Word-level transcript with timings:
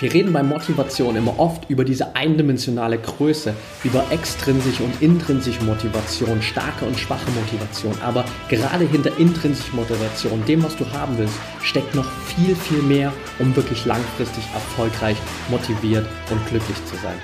Wir 0.00 0.14
reden 0.14 0.32
bei 0.32 0.44
Motivation 0.44 1.16
immer 1.16 1.40
oft 1.40 1.68
über 1.68 1.84
diese 1.84 2.14
eindimensionale 2.14 2.98
Größe, 2.98 3.52
über 3.82 4.04
extrinsische 4.10 4.84
und 4.84 5.02
intrinsische 5.02 5.64
Motivation, 5.64 6.40
starke 6.40 6.84
und 6.84 6.96
schwache 6.96 7.28
Motivation. 7.32 7.92
Aber 8.00 8.24
gerade 8.48 8.84
hinter 8.84 9.18
intrinsischer 9.18 9.74
Motivation, 9.74 10.44
dem, 10.44 10.62
was 10.62 10.76
du 10.76 10.88
haben 10.92 11.18
willst, 11.18 11.34
steckt 11.64 11.96
noch 11.96 12.08
viel, 12.26 12.54
viel 12.54 12.80
mehr, 12.82 13.12
um 13.40 13.56
wirklich 13.56 13.86
langfristig 13.86 14.44
erfolgreich, 14.54 15.16
motiviert 15.50 16.06
und 16.30 16.46
glücklich 16.46 16.76
zu 16.86 16.94
sein. 16.94 17.18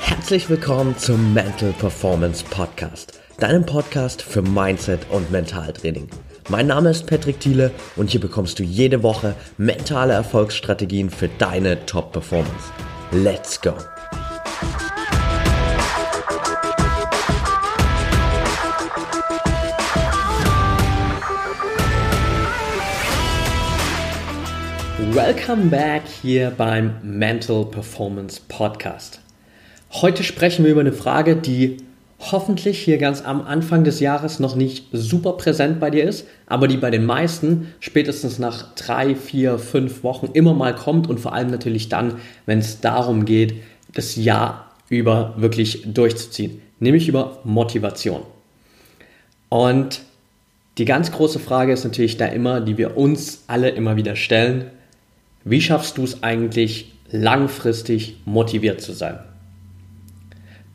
Herzlich 0.00 0.50
willkommen 0.50 0.98
zum 0.98 1.32
Mental 1.32 1.72
Performance 1.78 2.44
Podcast, 2.50 3.20
deinem 3.38 3.64
Podcast 3.64 4.20
für 4.20 4.42
Mindset 4.42 5.08
und 5.10 5.30
Mentaltraining. 5.30 6.08
Mein 6.50 6.66
Name 6.66 6.90
ist 6.90 7.06
Patrick 7.06 7.38
Thiele 7.38 7.70
und 7.94 8.10
hier 8.10 8.18
bekommst 8.18 8.58
du 8.58 8.64
jede 8.64 9.04
Woche 9.04 9.36
mentale 9.56 10.14
Erfolgsstrategien 10.14 11.08
für 11.08 11.28
deine 11.38 11.86
Top-Performance. 11.86 12.72
Let's 13.12 13.60
go! 13.60 13.72
Welcome 25.12 25.70
back 25.70 26.02
hier 26.20 26.50
beim 26.50 26.94
Mental 27.04 27.64
Performance 27.64 28.40
Podcast. 28.48 29.20
Heute 29.92 30.24
sprechen 30.24 30.64
wir 30.64 30.72
über 30.72 30.80
eine 30.80 30.92
Frage, 30.92 31.36
die 31.36 31.76
hoffentlich 32.20 32.78
hier 32.78 32.98
ganz 32.98 33.24
am 33.24 33.40
Anfang 33.42 33.82
des 33.82 33.98
Jahres 33.98 34.40
noch 34.40 34.54
nicht 34.54 34.88
super 34.92 35.32
präsent 35.32 35.80
bei 35.80 35.90
dir 35.90 36.04
ist, 36.04 36.26
aber 36.46 36.68
die 36.68 36.76
bei 36.76 36.90
den 36.90 37.06
meisten 37.06 37.68
spätestens 37.80 38.38
nach 38.38 38.74
drei, 38.74 39.14
vier, 39.14 39.58
fünf 39.58 40.04
Wochen 40.04 40.28
immer 40.34 40.52
mal 40.52 40.74
kommt 40.74 41.08
und 41.08 41.18
vor 41.18 41.32
allem 41.32 41.50
natürlich 41.50 41.88
dann, 41.88 42.16
wenn 42.44 42.58
es 42.58 42.80
darum 42.80 43.24
geht, 43.24 43.54
das 43.94 44.16
Jahr 44.16 44.70
über 44.90 45.34
wirklich 45.38 45.82
durchzuziehen, 45.86 46.60
nämlich 46.78 47.08
über 47.08 47.38
Motivation. 47.44 48.22
Und 49.48 50.02
die 50.78 50.84
ganz 50.84 51.10
große 51.12 51.38
Frage 51.38 51.72
ist 51.72 51.84
natürlich 51.84 52.18
da 52.18 52.26
immer, 52.26 52.60
die 52.60 52.76
wir 52.76 52.96
uns 52.96 53.44
alle 53.46 53.70
immer 53.70 53.96
wieder 53.96 54.14
stellen, 54.14 54.66
wie 55.44 55.60
schaffst 55.60 55.96
du 55.96 56.04
es 56.04 56.22
eigentlich 56.22 56.92
langfristig 57.10 58.18
motiviert 58.26 58.82
zu 58.82 58.92
sein? 58.92 59.18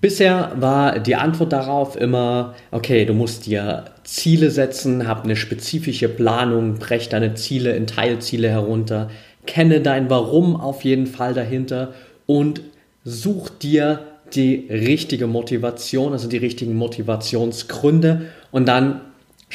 Bisher 0.06 0.52
war 0.60 1.00
die 1.00 1.16
Antwort 1.16 1.52
darauf 1.52 2.00
immer, 2.00 2.54
okay, 2.70 3.06
du 3.06 3.16
musst 3.16 3.48
dir 3.48 3.86
Ziele 4.04 4.52
setzen, 4.52 5.08
hab 5.08 5.24
eine 5.24 5.36
spezifische 5.36 6.10
Planung, 6.10 6.76
brech 6.76 7.10
deine 7.10 7.34
Ziele 7.34 7.76
in 7.76 7.88
Teilziele 7.88 8.48
herunter, 8.48 9.10
kenne 9.48 9.82
dein 9.82 10.08
Warum 10.12 10.58
auf 10.58 10.84
jeden 10.84 11.08
Fall 11.08 11.34
dahinter 11.34 11.96
und 12.28 12.62
such 13.04 13.50
dir 13.50 14.02
die 14.36 14.68
richtige 14.70 15.26
Motivation, 15.26 16.12
also 16.12 16.30
die 16.30 16.38
richtigen 16.38 16.76
Motivationsgründe 16.76 18.28
und 18.52 18.68
dann 18.68 19.02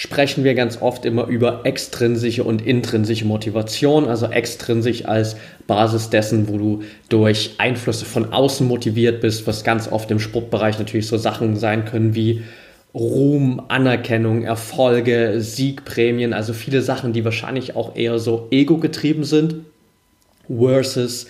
sprechen 0.00 0.44
wir 0.44 0.54
ganz 0.54 0.80
oft 0.80 1.04
immer 1.04 1.26
über 1.26 1.60
extrinsische 1.64 2.42
und 2.42 2.66
intrinsische 2.66 3.26
Motivation, 3.26 4.08
also 4.08 4.28
extrinsisch 4.28 5.04
als 5.04 5.36
Basis 5.66 6.08
dessen, 6.08 6.48
wo 6.48 6.56
du 6.56 6.82
durch 7.10 7.56
Einflüsse 7.58 8.06
von 8.06 8.32
außen 8.32 8.66
motiviert 8.66 9.20
bist, 9.20 9.46
was 9.46 9.62
ganz 9.62 9.92
oft 9.92 10.10
im 10.10 10.18
Sportbereich 10.18 10.78
natürlich 10.78 11.06
so 11.06 11.18
Sachen 11.18 11.54
sein 11.56 11.84
können 11.84 12.14
wie 12.14 12.44
Ruhm, 12.94 13.60
Anerkennung, 13.68 14.42
Erfolge, 14.42 15.34
Siegprämien, 15.42 16.32
also 16.32 16.54
viele 16.54 16.80
Sachen, 16.80 17.12
die 17.12 17.26
wahrscheinlich 17.26 17.76
auch 17.76 17.94
eher 17.94 18.18
so 18.18 18.48
ego-getrieben 18.50 19.24
sind, 19.24 19.56
versus 20.48 21.26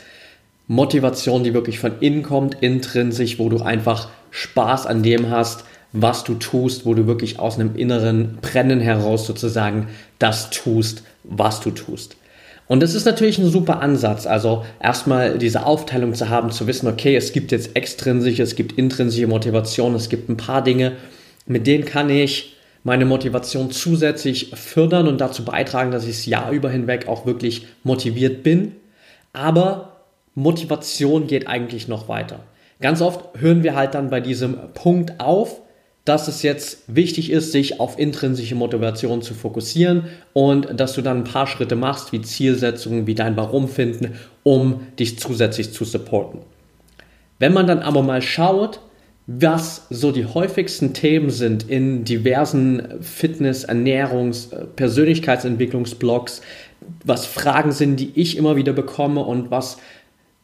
Motivation, 0.69 1.43
die 1.43 1.55
wirklich 1.55 1.81
von 1.81 1.95
innen 1.99 2.23
kommt, 2.23 2.63
intrinsisch, 2.63 3.41
wo 3.41 3.49
du 3.49 3.63
einfach 3.63 4.11
Spaß 4.31 4.87
an 4.87 5.03
dem 5.03 5.29
hast, 5.29 5.65
was 5.93 6.25
du 6.25 6.35
tust, 6.35 6.87
wo 6.87 6.95
du 6.95 7.07
wirklich 7.07 7.39
aus 7.39 7.59
einem 7.59 7.77
inneren 7.77 8.39
Brennen 8.41 8.81
heraus 8.81 9.27
sozusagen 9.27 9.89
das 10.19 10.51
tust, 10.51 11.03
was 11.25 11.61
du 11.61 11.71
tust. 11.71 12.17
Und 12.69 12.81
das 12.81 12.95
ist 12.95 13.05
natürlich 13.05 13.39
ein 13.39 13.51
super 13.51 13.81
Ansatz. 13.81 14.29
Also 14.29 14.65
erstmal 14.81 15.39
diese 15.39 15.67
Aufteilung 15.67 16.15
zu 16.15 16.29
haben, 16.29 16.53
zu 16.53 16.69
wissen, 16.69 16.87
okay, 16.87 17.17
es 17.17 17.33
gibt 17.33 17.51
jetzt 17.51 17.75
extrinsische, 17.75 18.45
es 18.45 18.55
gibt 18.55 18.79
intrinsische 18.79 19.27
Motivation, 19.27 19.97
es 19.97 20.09
gibt 20.09 20.29
ein 20.29 20.37
paar 20.37 20.63
Dinge, 20.63 20.93
mit 21.47 21.67
denen 21.67 21.85
kann 21.85 22.09
ich 22.11 22.57
meine 22.85 23.07
Motivation 23.07 23.73
zusätzlich 23.73 24.53
fördern 24.55 25.09
und 25.09 25.21
dazu 25.21 25.45
beitragen, 25.45 25.91
dass 25.91 26.05
ich 26.05 26.17
das 26.17 26.27
Jahr 26.27 26.53
über 26.53 26.71
hinweg 26.71 27.09
auch 27.09 27.27
wirklich 27.27 27.67
motiviert 27.83 28.45
bin. 28.45 28.77
Aber 29.33 29.97
Motivation 30.35 31.27
geht 31.27 31.49
eigentlich 31.49 31.89
noch 31.89 32.09
weiter. 32.09 32.41
Ganz 32.81 33.03
oft 33.03 33.41
hören 33.41 33.63
wir 33.63 33.75
halt 33.75 33.95
dann 33.95 34.11
bei 34.11 34.21
diesem 34.21 34.57
Punkt 34.75 35.19
auf, 35.21 35.61
dass 36.05 36.29
es 36.29 36.43
jetzt 36.43 36.83
wichtig 36.87 37.31
ist, 37.31 37.53
sich 37.53 37.79
auf 37.79 37.99
intrinsische 37.99 38.55
Motivation 38.55 39.23
zu 39.23 39.35
fokussieren 39.35 40.05
und 40.33 40.81
dass 40.81 40.95
du 40.95 41.03
dann 41.03 41.19
ein 41.19 41.25
paar 41.25 41.47
Schritte 41.47 41.77
machst, 41.77 42.13
wie 42.13 42.23
Zielsetzungen, 42.23 43.07
wie 43.07 43.15
dein 43.15 43.37
Warum 43.37 43.69
finden, 43.69 44.15
um 44.43 44.87
dich 44.99 45.19
zusätzlich 45.19 45.73
zu 45.73 45.85
supporten. 45.85 46.41
Wenn 47.39 47.53
man 47.53 47.67
dann 47.67 47.81
aber 47.81 48.03
mal 48.03 48.23
schaut, 48.23 48.81
was 49.27 49.87
so 49.91 50.11
die 50.11 50.27
häufigsten 50.27 50.93
Themen 50.93 51.31
sind 51.31 51.69
in 51.69 52.05
diversen 52.05 53.01
Fitness-, 53.01 53.69
Ernährungs-, 53.69 54.49
Persönlichkeitsentwicklungsblogs, 54.77 56.41
was 57.05 57.27
Fragen 57.27 57.73
sind, 57.73 58.01
die 58.01 58.11
ich 58.15 58.37
immer 58.37 58.57
wieder 58.57 58.73
bekomme 58.73 59.21
und 59.21 59.51
was 59.51 59.79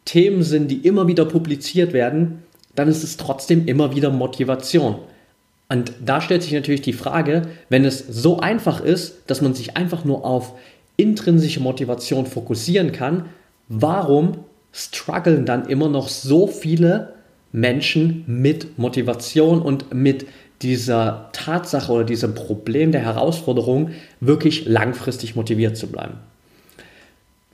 Themen 0.04 0.42
sind, 0.42 0.70
die 0.70 0.86
immer 0.86 1.08
wieder 1.08 1.24
publiziert 1.24 1.92
werden, 1.92 2.42
dann 2.76 2.88
ist 2.88 3.02
es 3.02 3.16
trotzdem 3.16 3.66
immer 3.66 3.96
wieder 3.96 4.10
Motivation. 4.10 4.96
Und 5.69 5.93
da 6.04 6.21
stellt 6.21 6.43
sich 6.43 6.53
natürlich 6.53 6.82
die 6.82 6.93
Frage, 6.93 7.43
wenn 7.69 7.84
es 7.84 7.99
so 7.99 8.38
einfach 8.38 8.81
ist, 8.81 9.22
dass 9.27 9.41
man 9.41 9.54
sich 9.54 9.77
einfach 9.77 10.04
nur 10.04 10.25
auf 10.25 10.53
intrinsische 10.97 11.60
Motivation 11.60 12.27
fokussieren 12.27 12.93
kann, 12.93 13.27
warum 13.69 14.38
strugglen 14.72 15.44
dann 15.44 15.69
immer 15.69 15.88
noch 15.88 16.09
so 16.09 16.47
viele 16.47 17.15
Menschen 17.53 18.25
mit 18.27 18.78
Motivation 18.78 19.60
und 19.60 19.93
mit 19.93 20.27
dieser 20.62 21.31
Tatsache 21.32 21.93
oder 21.93 22.04
diesem 22.04 22.34
Problem 22.34 22.93
der 22.93 23.03
Herausforderung 23.03 23.91
wirklich 24.21 24.66
langfristig 24.66 25.34
motiviert 25.34 25.77
zu 25.77 25.88
bleiben? 25.88 26.15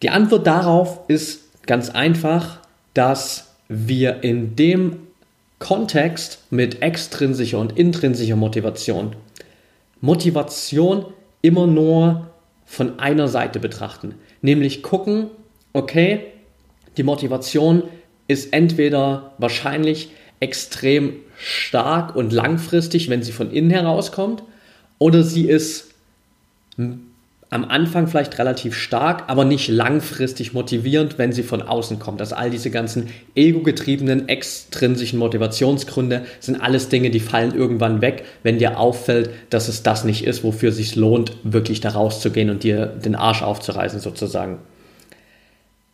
Die 0.03 0.11
Antwort 0.11 0.47
darauf 0.47 1.00
ist 1.09 1.67
ganz 1.67 1.91
einfach, 1.91 2.59
dass 2.94 3.55
wir 3.69 4.23
in 4.23 4.56
dem 4.56 4.99
Kontext 5.62 6.41
mit 6.50 6.83
extrinsischer 6.83 7.61
und 7.61 7.78
intrinsischer 7.78 8.34
Motivation. 8.34 9.15
Motivation 10.00 11.06
immer 11.41 11.69
nur 11.69 12.31
von 12.67 12.99
einer 12.99 13.28
Seite 13.28 13.61
betrachten, 13.61 14.17
nämlich 14.41 14.83
gucken, 14.83 15.31
okay, 15.73 16.25
die 16.97 17.05
Motivation 17.05 17.84
ist 18.27 18.53
entweder 18.53 19.34
wahrscheinlich 19.39 20.11
extrem 20.41 21.12
stark 21.39 22.17
und 22.17 22.33
langfristig, 22.33 23.09
wenn 23.09 23.23
sie 23.23 23.31
von 23.31 23.53
innen 23.53 23.71
herauskommt, 23.71 24.43
oder 24.99 25.23
sie 25.23 25.49
ist 25.49 25.94
am 27.52 27.66
Anfang 27.66 28.06
vielleicht 28.06 28.38
relativ 28.38 28.74
stark, 28.74 29.24
aber 29.26 29.44
nicht 29.44 29.68
langfristig 29.68 30.54
motivierend, 30.54 31.18
wenn 31.18 31.32
sie 31.32 31.42
von 31.42 31.60
außen 31.60 31.98
kommt. 31.98 32.22
Also 32.22 32.34
all 32.34 32.48
diese 32.48 32.70
ganzen 32.70 33.10
ego-getriebenen, 33.34 34.26
extrinsischen 34.26 35.19
Motivationsgründe 35.19 36.22
sind 36.40 36.62
alles 36.62 36.88
Dinge, 36.88 37.10
die 37.10 37.20
fallen 37.20 37.54
irgendwann 37.54 38.00
weg, 38.00 38.25
wenn 38.43 38.58
dir 38.58 38.78
auffällt, 38.78 39.28
dass 39.50 39.69
es 39.69 39.82
das 39.82 40.04
nicht 40.04 40.25
ist, 40.25 40.44
wofür 40.44 40.70
es 40.70 40.76
sich 40.76 40.96
lohnt, 40.96 41.37
wirklich 41.43 41.82
da 41.82 41.90
rauszugehen 41.90 42.49
und 42.49 42.62
dir 42.62 42.87
den 42.87 43.14
Arsch 43.14 43.43
aufzureißen 43.43 44.00
sozusagen. 44.00 44.58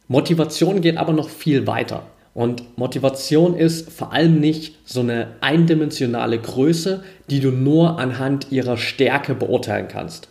Motivation 0.07 0.81
geht 0.81 0.97
aber 0.97 1.13
noch 1.13 1.29
viel 1.29 1.67
weiter. 1.67 2.05
Und 2.35 2.79
Motivation 2.79 3.57
ist 3.57 3.91
vor 3.91 4.13
allem 4.13 4.39
nicht 4.39 4.77
so 4.85 5.01
eine 5.01 5.27
eindimensionale 5.41 6.39
Größe, 6.39 7.03
die 7.31 7.41
du 7.41 7.51
nur 7.51 7.99
anhand 7.99 8.53
ihrer 8.53 8.77
Stärke 8.77 9.35
beurteilen 9.35 9.89
kannst. 9.89 10.29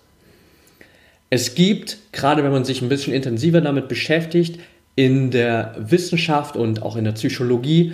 Es 1.29 1.55
gibt, 1.55 1.97
gerade 2.11 2.43
wenn 2.43 2.51
man 2.51 2.65
sich 2.65 2.81
ein 2.81 2.89
bisschen 2.89 3.13
intensiver 3.13 3.61
damit 3.61 3.87
beschäftigt, 3.87 4.59
in 4.95 5.29
der 5.29 5.75
Wissenschaft 5.77 6.55
und 6.55 6.81
auch 6.81 6.95
in 6.95 7.03
der 7.03 7.11
Psychologie 7.11 7.93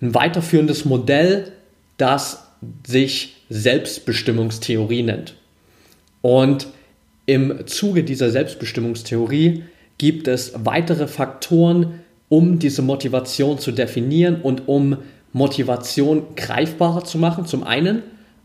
ein 0.00 0.14
weiterführendes 0.14 0.84
Modell, 0.84 1.52
das 1.96 2.46
sich 2.86 3.36
Selbstbestimmungstheorie 3.48 5.02
nennt. 5.02 5.34
Und 6.20 6.68
im 7.26 7.66
Zuge 7.66 8.04
dieser 8.04 8.30
Selbstbestimmungstheorie 8.30 9.64
gibt 9.98 10.28
es 10.28 10.52
weitere 10.64 11.08
Faktoren, 11.08 12.00
um 12.28 12.58
diese 12.58 12.82
Motivation 12.82 13.58
zu 13.58 13.72
definieren 13.72 14.40
und 14.40 14.68
um 14.68 14.98
Motivation 15.32 16.34
greifbarer 16.36 17.04
zu 17.04 17.18
machen, 17.18 17.46
zum 17.46 17.64
einen, 17.64 18.02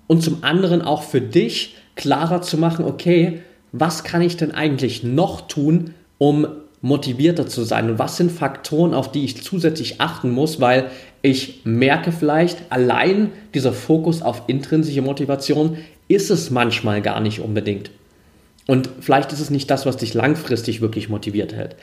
und 0.07 0.23
zum 0.23 0.43
anderen 0.43 0.81
auch 0.81 1.03
für 1.03 1.21
dich 1.21 1.75
klarer 1.95 2.41
zu 2.41 2.57
machen, 2.57 2.85
okay, 2.85 3.41
was 3.79 4.03
kann 4.03 4.21
ich 4.21 4.37
denn 4.37 4.51
eigentlich 4.51 5.03
noch 5.03 5.47
tun, 5.47 5.93
um 6.17 6.47
motivierter 6.81 7.47
zu 7.47 7.63
sein 7.63 7.89
und 7.89 7.99
was 7.99 8.17
sind 8.17 8.31
Faktoren, 8.31 8.93
auf 8.93 9.11
die 9.11 9.25
ich 9.25 9.41
zusätzlich 9.41 9.99
achten 9.99 10.31
muss, 10.31 10.59
weil 10.61 10.91
ich 11.21 11.61
merke 11.63 12.11
vielleicht, 12.11 12.71
allein 12.71 13.31
dieser 13.53 13.73
Fokus 13.73 14.21
auf 14.21 14.43
intrinsische 14.47 15.01
Motivation 15.01 15.77
ist 16.07 16.29
es 16.29 16.51
manchmal 16.51 17.01
gar 17.01 17.19
nicht 17.19 17.41
unbedingt. 17.41 17.89
Und 18.67 18.89
vielleicht 18.99 19.33
ist 19.33 19.39
es 19.39 19.49
nicht 19.49 19.71
das, 19.71 19.85
was 19.85 19.97
dich 19.97 20.13
langfristig 20.13 20.81
wirklich 20.81 21.09
motiviert 21.09 21.53
hält. 21.53 21.75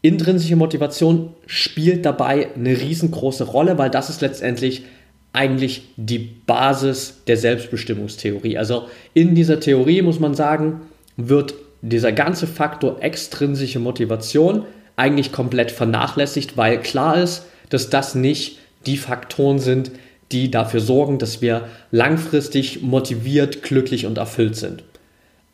Intrinsische 0.00 0.56
Motivation 0.56 1.34
spielt 1.46 2.04
dabei 2.04 2.48
eine 2.54 2.80
riesengroße 2.80 3.44
Rolle, 3.44 3.78
weil 3.78 3.90
das 3.90 4.08
ist 4.08 4.20
letztendlich 4.20 4.84
eigentlich 5.32 5.82
die 5.96 6.18
Basis 6.18 7.22
der 7.26 7.36
Selbstbestimmungstheorie. 7.36 8.58
Also 8.58 8.86
in 9.14 9.34
dieser 9.34 9.60
Theorie 9.60 10.02
muss 10.02 10.20
man 10.20 10.34
sagen, 10.34 10.82
wird 11.16 11.54
dieser 11.82 12.12
ganze 12.12 12.46
Faktor 12.46 13.02
extrinsische 13.02 13.78
Motivation 13.78 14.64
eigentlich 14.96 15.32
komplett 15.32 15.70
vernachlässigt, 15.70 16.56
weil 16.56 16.80
klar 16.80 17.16
ist, 17.16 17.46
dass 17.70 17.90
das 17.90 18.14
nicht 18.14 18.58
die 18.86 18.96
Faktoren 18.96 19.58
sind, 19.58 19.90
die 20.30 20.50
dafür 20.50 20.80
sorgen, 20.80 21.18
dass 21.18 21.42
wir 21.42 21.68
langfristig 21.90 22.82
motiviert, 22.82 23.62
glücklich 23.62 24.06
und 24.06 24.18
erfüllt 24.18 24.56
sind. 24.56 24.82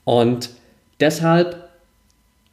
Und 0.04 0.50
deshalb 1.00 1.68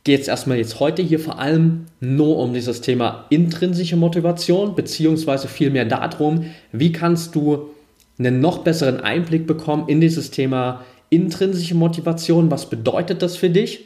geht 0.03 0.21
es 0.21 0.27
erstmal 0.27 0.57
jetzt 0.57 0.79
heute 0.79 1.01
hier 1.01 1.19
vor 1.19 1.39
allem 1.39 1.85
nur 1.99 2.37
um 2.37 2.53
dieses 2.53 2.81
Thema 2.81 3.25
intrinsische 3.29 3.95
Motivation, 3.95 4.75
beziehungsweise 4.75 5.47
vielmehr 5.47 5.85
darum, 5.85 6.45
wie 6.71 6.91
kannst 6.91 7.35
du 7.35 7.69
einen 8.17 8.39
noch 8.39 8.59
besseren 8.59 9.01
Einblick 9.01 9.47
bekommen 9.47 9.89
in 9.89 9.99
dieses 9.99 10.31
Thema 10.31 10.85
intrinsische 11.09 11.75
Motivation, 11.75 12.51
was 12.51 12.69
bedeutet 12.69 13.21
das 13.21 13.37
für 13.37 13.49
dich 13.49 13.85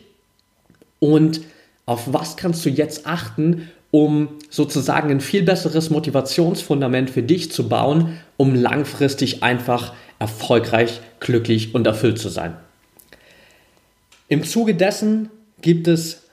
und 1.00 1.42
auf 1.86 2.14
was 2.14 2.38
kannst 2.38 2.66
du 2.66 2.70
jetzt 2.70 3.08
achten, 3.08 3.70
um 3.92 4.30
sozusagen 4.50 5.10
ein 5.10 5.22
viel 5.22 5.44
besseres 5.44 5.90
Motivationsfundament 5.90 7.10
für 7.10 7.24
dich 7.24 7.52
zu 7.52 7.68
bauen, 7.68 8.20
um 8.38 8.54
langfristig 8.54 9.42
einfach 9.42 9.94
erfolgreich, 10.20 11.02
glücklich 11.20 11.74
und 11.74 11.88
erfüllt 11.88 12.20
zu 12.20 12.30
sein. 12.30 12.56
Im 14.28 14.44
Zuge 14.44 14.76
dessen 14.76 15.30
gibt 15.62 15.88
es 15.88 16.24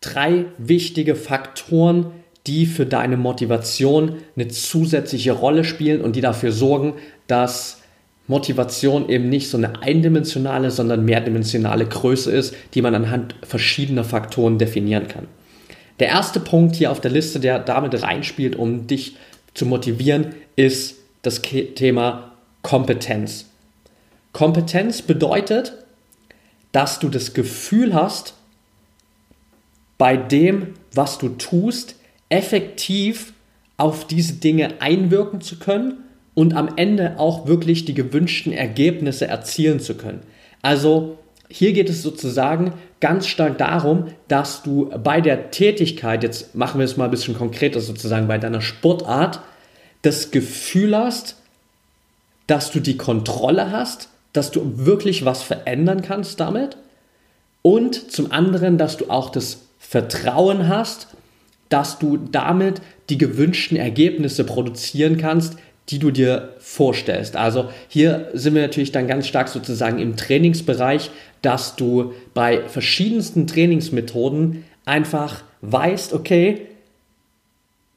drei 0.00 0.44
wichtige 0.58 1.16
Faktoren, 1.16 2.12
die 2.46 2.66
für 2.66 2.86
deine 2.86 3.16
Motivation 3.16 4.18
eine 4.36 4.46
zusätzliche 4.48 5.32
Rolle 5.32 5.64
spielen 5.64 6.00
und 6.00 6.14
die 6.14 6.20
dafür 6.20 6.52
sorgen, 6.52 6.94
dass 7.26 7.82
Motivation 8.28 9.08
eben 9.08 9.28
nicht 9.28 9.48
so 9.48 9.56
eine 9.56 9.82
eindimensionale, 9.82 10.70
sondern 10.70 11.04
mehrdimensionale 11.04 11.86
Größe 11.86 12.30
ist, 12.32 12.54
die 12.74 12.82
man 12.82 12.94
anhand 12.94 13.36
verschiedener 13.42 14.04
Faktoren 14.04 14.58
definieren 14.58 15.06
kann. 15.06 15.28
Der 16.00 16.08
erste 16.08 16.40
Punkt 16.40 16.76
hier 16.76 16.90
auf 16.90 17.00
der 17.00 17.10
Liste, 17.10 17.40
der 17.40 17.58
damit 17.58 18.02
reinspielt, 18.02 18.56
um 18.56 18.86
dich 18.86 19.16
zu 19.54 19.64
motivieren, 19.64 20.34
ist 20.56 20.96
das 21.22 21.40
Thema 21.40 22.32
Kompetenz. 22.62 23.46
Kompetenz 24.32 25.02
bedeutet, 25.02 25.72
dass 26.72 26.98
du 26.98 27.08
das 27.08 27.32
Gefühl 27.32 27.94
hast, 27.94 28.34
bei 29.98 30.16
dem, 30.16 30.74
was 30.92 31.16
du 31.16 31.30
tust, 31.30 31.94
effektiv 32.28 33.32
auf 33.78 34.06
diese 34.06 34.34
Dinge 34.34 34.80
einwirken 34.80 35.40
zu 35.40 35.58
können 35.58 36.02
und 36.36 36.54
am 36.54 36.68
Ende 36.76 37.18
auch 37.18 37.46
wirklich 37.46 37.86
die 37.86 37.94
gewünschten 37.94 38.52
Ergebnisse 38.52 39.26
erzielen 39.26 39.80
zu 39.80 39.94
können. 39.96 40.20
Also 40.60 41.16
hier 41.48 41.72
geht 41.72 41.88
es 41.88 42.02
sozusagen 42.02 42.74
ganz 43.00 43.26
stark 43.26 43.56
darum, 43.56 44.08
dass 44.28 44.62
du 44.62 44.90
bei 45.02 45.22
der 45.22 45.50
Tätigkeit, 45.50 46.22
jetzt 46.22 46.54
machen 46.54 46.78
wir 46.78 46.84
es 46.84 46.98
mal 46.98 47.06
ein 47.06 47.10
bisschen 47.10 47.34
konkreter 47.34 47.80
sozusagen, 47.80 48.28
bei 48.28 48.36
deiner 48.36 48.60
Sportart, 48.60 49.40
das 50.02 50.30
Gefühl 50.30 50.94
hast, 50.94 51.36
dass 52.46 52.70
du 52.70 52.80
die 52.80 52.98
Kontrolle 52.98 53.70
hast, 53.70 54.10
dass 54.34 54.50
du 54.50 54.84
wirklich 54.84 55.24
was 55.24 55.42
verändern 55.42 56.02
kannst 56.02 56.38
damit 56.38 56.76
und 57.62 58.12
zum 58.12 58.30
anderen, 58.30 58.76
dass 58.76 58.98
du 58.98 59.08
auch 59.08 59.30
das 59.30 59.62
Vertrauen 59.78 60.68
hast, 60.68 61.08
dass 61.70 61.98
du 61.98 62.18
damit 62.18 62.82
die 63.08 63.18
gewünschten 63.18 63.76
Ergebnisse 63.76 64.44
produzieren 64.44 65.16
kannst, 65.16 65.56
die 65.88 65.98
du 65.98 66.10
dir 66.10 66.54
vorstellst. 66.58 67.36
Also 67.36 67.70
hier 67.88 68.30
sind 68.32 68.54
wir 68.54 68.62
natürlich 68.62 68.92
dann 68.92 69.06
ganz 69.06 69.26
stark 69.26 69.48
sozusagen 69.48 69.98
im 69.98 70.16
Trainingsbereich, 70.16 71.10
dass 71.42 71.76
du 71.76 72.12
bei 72.34 72.68
verschiedensten 72.68 73.46
Trainingsmethoden 73.46 74.64
einfach 74.84 75.42
weißt, 75.60 76.12
okay, 76.12 76.66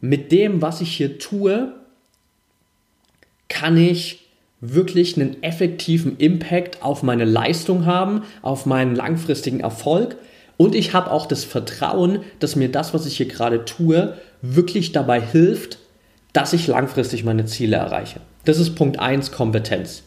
mit 0.01 0.31
dem, 0.31 0.61
was 0.61 0.81
ich 0.81 0.95
hier 0.95 1.19
tue, 1.19 1.73
kann 3.47 3.75
ich 3.77 4.27
wirklich 4.61 5.17
einen 5.17 5.41
effektiven 5.41 6.17
Impact 6.17 6.83
auf 6.83 7.01
meine 7.03 7.25
Leistung 7.25 7.85
haben, 7.85 8.23
auf 8.41 8.65
meinen 8.65 8.95
langfristigen 8.95 9.61
Erfolg. 9.61 10.17
Und 10.57 10.75
ich 10.75 10.93
habe 10.93 11.11
auch 11.11 11.25
das 11.25 11.43
Vertrauen, 11.43 12.19
dass 12.39 12.55
mir 12.55 12.69
das, 12.69 12.93
was 12.93 13.05
ich 13.05 13.17
hier 13.17 13.27
gerade 13.27 13.65
tue, 13.65 14.15
wirklich 14.41 14.91
dabei 14.91 15.21
hilft, 15.21 15.79
dass 16.39 16.53
ich 16.53 16.67
langfristig 16.67 17.25
meine 17.25 17.43
Ziele 17.47 17.75
erreiche. 17.75 18.21
Das 18.45 18.59
ist 18.59 18.75
Punkt 18.75 18.97
1, 18.97 19.33
Kompetenz. 19.33 20.03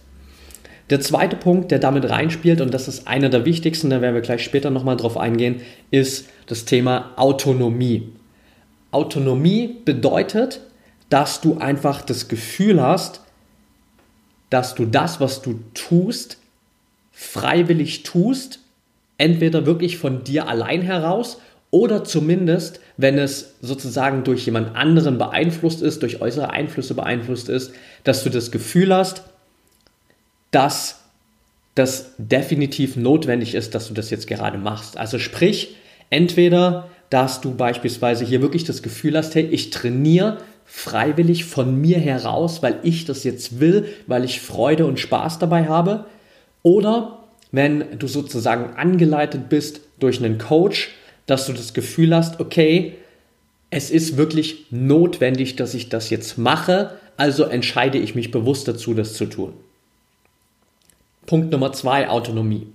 Der 0.88 0.98
zweite 0.98 1.36
Punkt, 1.36 1.70
der 1.70 1.78
damit 1.78 2.08
reinspielt, 2.08 2.62
und 2.62 2.72
das 2.72 2.88
ist 2.88 3.06
einer 3.06 3.28
der 3.28 3.44
wichtigsten, 3.44 3.90
da 3.90 4.00
werden 4.00 4.14
wir 4.14 4.22
gleich 4.22 4.42
später 4.42 4.70
nochmal 4.70 4.96
drauf 4.96 5.18
eingehen, 5.18 5.60
ist 5.90 6.30
das 6.46 6.64
Thema 6.64 7.10
Autonomie. 7.16 8.08
Autonomie 8.92 9.76
bedeutet, 9.84 10.62
dass 11.10 11.42
du 11.42 11.58
einfach 11.58 12.00
das 12.00 12.28
Gefühl 12.28 12.80
hast, 12.80 13.20
dass 14.48 14.74
du 14.74 14.86
das, 14.86 15.20
was 15.20 15.42
du 15.42 15.60
tust, 15.74 16.38
freiwillig 17.10 18.04
tust, 18.04 18.60
entweder 19.18 19.66
wirklich 19.66 19.98
von 19.98 20.24
dir 20.24 20.48
allein 20.48 20.80
heraus 20.80 21.42
oder 21.72 22.04
zumindest, 22.04 22.80
wenn 22.98 23.18
es 23.18 23.54
sozusagen 23.62 24.24
durch 24.24 24.44
jemand 24.44 24.76
anderen 24.76 25.16
beeinflusst 25.16 25.80
ist, 25.80 26.02
durch 26.02 26.20
äußere 26.20 26.50
Einflüsse 26.50 26.94
beeinflusst 26.94 27.48
ist, 27.48 27.72
dass 28.04 28.22
du 28.22 28.30
das 28.30 28.50
Gefühl 28.52 28.94
hast, 28.94 29.24
dass 30.50 31.00
das 31.74 32.12
definitiv 32.18 32.96
notwendig 32.96 33.54
ist, 33.54 33.74
dass 33.74 33.88
du 33.88 33.94
das 33.94 34.10
jetzt 34.10 34.26
gerade 34.26 34.58
machst. 34.58 34.98
Also 34.98 35.18
sprich, 35.18 35.76
entweder, 36.10 36.90
dass 37.08 37.40
du 37.40 37.54
beispielsweise 37.54 38.26
hier 38.26 38.42
wirklich 38.42 38.64
das 38.64 38.82
Gefühl 38.82 39.16
hast, 39.16 39.34
hey, 39.34 39.44
ich 39.44 39.70
trainiere 39.70 40.38
freiwillig 40.66 41.46
von 41.46 41.80
mir 41.80 41.98
heraus, 41.98 42.62
weil 42.62 42.80
ich 42.82 43.06
das 43.06 43.24
jetzt 43.24 43.60
will, 43.60 43.86
weil 44.06 44.24
ich 44.24 44.42
Freude 44.42 44.84
und 44.84 45.00
Spaß 45.00 45.38
dabei 45.38 45.68
habe, 45.68 46.04
oder 46.62 47.24
wenn 47.50 47.98
du 47.98 48.06
sozusagen 48.06 48.76
angeleitet 48.76 49.48
bist 49.48 49.80
durch 49.98 50.22
einen 50.22 50.36
Coach, 50.36 50.90
dass 51.26 51.46
du 51.46 51.52
das 51.52 51.74
Gefühl 51.74 52.14
hast, 52.14 52.40
okay, 52.40 52.94
es 53.70 53.90
ist 53.90 54.16
wirklich 54.16 54.66
notwendig, 54.70 55.56
dass 55.56 55.74
ich 55.74 55.88
das 55.88 56.10
jetzt 56.10 56.36
mache, 56.36 56.98
also 57.16 57.44
entscheide 57.44 57.98
ich 57.98 58.14
mich 58.14 58.30
bewusst 58.30 58.68
dazu, 58.68 58.94
das 58.94 59.14
zu 59.14 59.26
tun. 59.26 59.54
Punkt 61.26 61.50
Nummer 61.52 61.72
zwei, 61.72 62.08
Autonomie. 62.08 62.66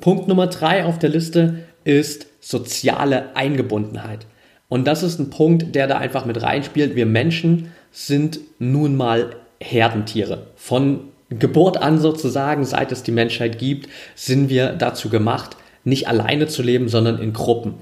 Punkt 0.00 0.26
Nummer 0.26 0.46
drei 0.46 0.84
auf 0.84 0.98
der 0.98 1.10
Liste 1.10 1.60
ist 1.84 2.26
soziale 2.40 3.36
Eingebundenheit. 3.36 4.26
Und 4.68 4.86
das 4.86 5.02
ist 5.02 5.18
ein 5.18 5.30
Punkt, 5.30 5.74
der 5.74 5.86
da 5.86 5.98
einfach 5.98 6.24
mit 6.24 6.42
reinspielt. 6.42 6.94
Wir 6.94 7.06
Menschen 7.06 7.72
sind 7.92 8.40
nun 8.58 8.96
mal 8.96 9.36
Herdentiere. 9.60 10.46
Von 10.56 11.08
Geburt 11.28 11.76
an 11.76 11.98
sozusagen, 11.98 12.64
seit 12.64 12.90
es 12.92 13.02
die 13.02 13.12
Menschheit 13.12 13.58
gibt, 13.58 13.88
sind 14.14 14.48
wir 14.48 14.72
dazu 14.72 15.10
gemacht, 15.10 15.56
nicht 15.84 16.08
alleine 16.08 16.46
zu 16.46 16.62
leben, 16.62 16.88
sondern 16.88 17.18
in 17.18 17.32
Gruppen. 17.32 17.74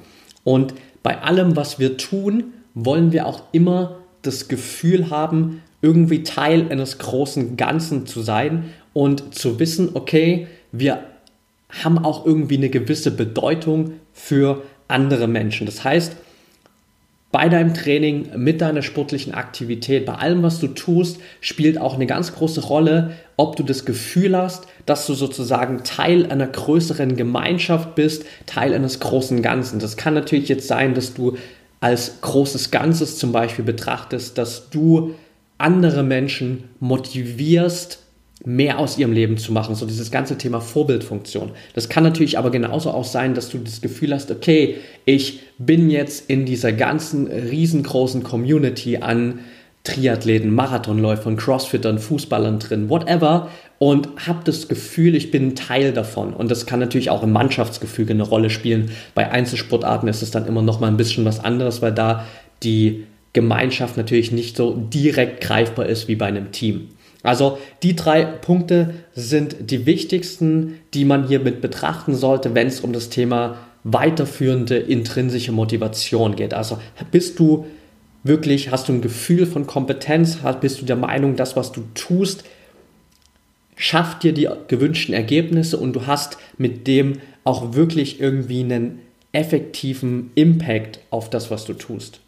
Und 0.45 0.75
bei 1.03 1.21
allem, 1.23 1.57
was 1.57 1.79
wir 1.79 1.97
tun, 1.97 2.45
wollen 2.75 3.13
wir 3.13 3.27
auch 3.27 3.43
immer 3.53 3.97
das 4.23 4.49
Gefühl 4.49 5.11
haben, 5.11 5.63
irgendwie 5.81 6.23
Teil 6.23 6.67
eines 6.71 6.99
großen 6.99 7.57
Ganzen 7.57 8.07
zu 8.07 8.21
sein 8.21 8.73
und 8.93 9.35
zu 9.35 9.59
wissen, 9.59 9.91
okay, 9.95 10.49
wir 10.73 11.05
haben 11.69 11.99
auch 11.99 12.27
irgendwie 12.27 12.57
eine 12.57 12.71
gewisse 12.71 13.11
Bedeutung 13.11 13.93
für 14.13 14.63
andere 14.89 15.29
Menschen. 15.29 15.67
Das 15.67 15.85
heißt, 15.85 16.17
bei 17.31 17.51
deinem 17.51 17.75
Training, 17.75 18.31
mit 18.37 18.63
deiner 18.63 18.81
sportlichen 18.81 19.35
Aktivität, 19.35 20.07
bei 20.07 20.15
allem, 20.15 20.43
was 20.43 20.61
du 20.61 20.69
tust, 20.69 21.21
spielt 21.41 21.79
auch 21.79 21.95
eine 21.95 22.07
ganz 22.07 22.35
große 22.35 22.63
Rolle, 22.63 23.13
ob 23.37 23.57
du 23.57 23.63
das 23.63 23.85
Gefühl 23.85 24.37
hast, 24.37 24.67
dass 24.87 25.07
du 25.07 25.13
sozusagen 25.13 25.85
Teil 25.85 26.31
einer 26.31 26.47
größeren 26.47 27.17
Gemeinschaft 27.17 27.95
bist, 27.95 28.25
Teil 28.47 28.73
eines 28.73 29.01
großen 29.01 29.43
Ganzen. 29.43 29.79
Das 29.79 29.99
kann 29.99 30.15
natürlich 30.15 30.49
jetzt 30.49 30.69
sein, 30.69 30.95
dass 30.95 31.13
du 31.13 31.37
als 31.81 32.23
großes 32.23 32.71
Ganzes 32.71 33.19
zum 33.19 33.33
Beispiel 33.33 33.65
betrachtest, 33.65 34.39
dass 34.39 34.71
du 34.71 35.15
andere 35.59 36.03
Menschen 36.03 36.65
motivierst, 36.81 38.05
mehr 38.49 38.79
aus 38.79 38.97
ihrem 38.97 39.13
Leben 39.13 39.37
zu 39.37 39.53
machen, 39.53 39.75
so 39.75 39.85
dieses 39.85 40.11
ganze 40.11 40.39
Thema 40.39 40.63
Vorbildfunktion. 40.63 41.51
Das 41.75 41.91
kann 41.91 42.03
natürlich 42.03 42.39
aber 42.39 42.51
genauso 42.51 42.91
auch 42.91 43.05
sein, 43.05 43.35
dass 43.35 43.51
du 43.51 43.59
das 43.59 43.83
Gefühl 43.83 44.15
hast, 44.15 44.31
okay, 44.31 44.77
ich 45.05 45.41
bin 45.59 45.91
jetzt 45.91 46.31
in 46.31 46.47
dieser 46.47 46.73
ganzen 46.73 47.27
riesengroßen 47.27 48.23
Community 48.23 48.97
an 48.97 49.41
Triathleten, 49.85 50.51
Marathonläufern, 50.55 51.37
Crossfittern, 51.37 51.99
Fußballern 51.99 52.59
drin, 52.59 52.89
whatever 52.89 53.51
und 53.79 54.09
habe 54.27 54.41
das 54.45 54.67
Gefühl, 54.67 55.15
ich 55.15 55.31
bin 55.31 55.55
Teil 55.55 55.93
davon. 55.93 56.33
Und 56.33 56.51
das 56.51 56.65
kann 56.65 56.81
natürlich 56.81 57.11
auch 57.11 57.23
im 57.23 57.33
Mannschaftsgefüge 57.33 58.15
eine 58.15 58.23
Rolle 58.23 58.49
spielen. 58.49 58.91
Bei 59.15 59.31
Einzelsportarten 59.31 60.09
ist 60.09 60.23
es 60.23 60.31
dann 60.31 60.47
immer 60.47 60.63
noch 60.63 60.81
mal 60.81 60.89
ein 60.89 60.97
bisschen 60.97 61.27
was 61.27 61.39
anderes, 61.39 61.83
weil 61.83 61.93
da 61.93 62.25
die 62.63 63.05
Gemeinschaft 63.35 63.99
natürlich 63.99 64.33
nicht 64.33 64.57
so 64.57 64.75
direkt 64.75 65.43
greifbar 65.43 65.85
ist 65.85 66.09
wie 66.09 66.17
bei 66.17 66.27
einem 66.27 66.51
Team. 66.51 66.89
Also 67.29 67.59
die 67.83 67.95
drei 67.95 68.25
Punkte 68.25 68.95
sind 69.15 69.71
die 69.71 69.85
wichtigsten, 69.85 70.79
die 70.95 71.05
man 71.05 71.29
hier 71.29 71.41
mit 71.41 71.61
betrachten 71.61 72.15
sollte, 72.15 72.55
wenn 72.55 72.69
es 72.69 72.81
um 72.81 72.95
das 72.95 73.11
Thema 73.11 73.59
weiterführende 73.85 74.79
intrinsische 74.79 75.53
Motivation 75.53 76.37
geht. 76.37 76.55
Also 76.55 76.79
bist 77.11 77.39
du 77.39 77.67
wirklich, 78.25 78.71
hast 78.71 78.89
du 78.89 78.95
ein 78.95 79.03
Gefühl 79.03 79.45
von 79.45 79.67
Kompetenz, 79.67 80.39
bist 80.63 80.81
du 80.81 80.87
der 80.87 80.97
Meinung, 80.97 81.37
das, 81.37 81.55
was 81.55 81.71
du 81.71 81.83
tust, 81.95 82.45
schafft 83.77 84.23
dir 84.23 84.33
die 84.33 84.49
gewünschten 84.67 85.15
Ergebnisse 85.15 85.77
und 85.77 85.93
du 85.93 86.07
hast 86.07 86.39
mit 86.57 86.87
dem 86.87 87.21
auch 87.45 87.75
wirklich 87.75 88.21
irgendwie 88.21 88.61
einen 88.61 89.01
effektiven 89.33 90.31
Impact 90.35 91.01
auf 91.11 91.29
das, 91.29 91.51
was 91.51 91.67
du 91.67 91.75
tust. 91.75 92.21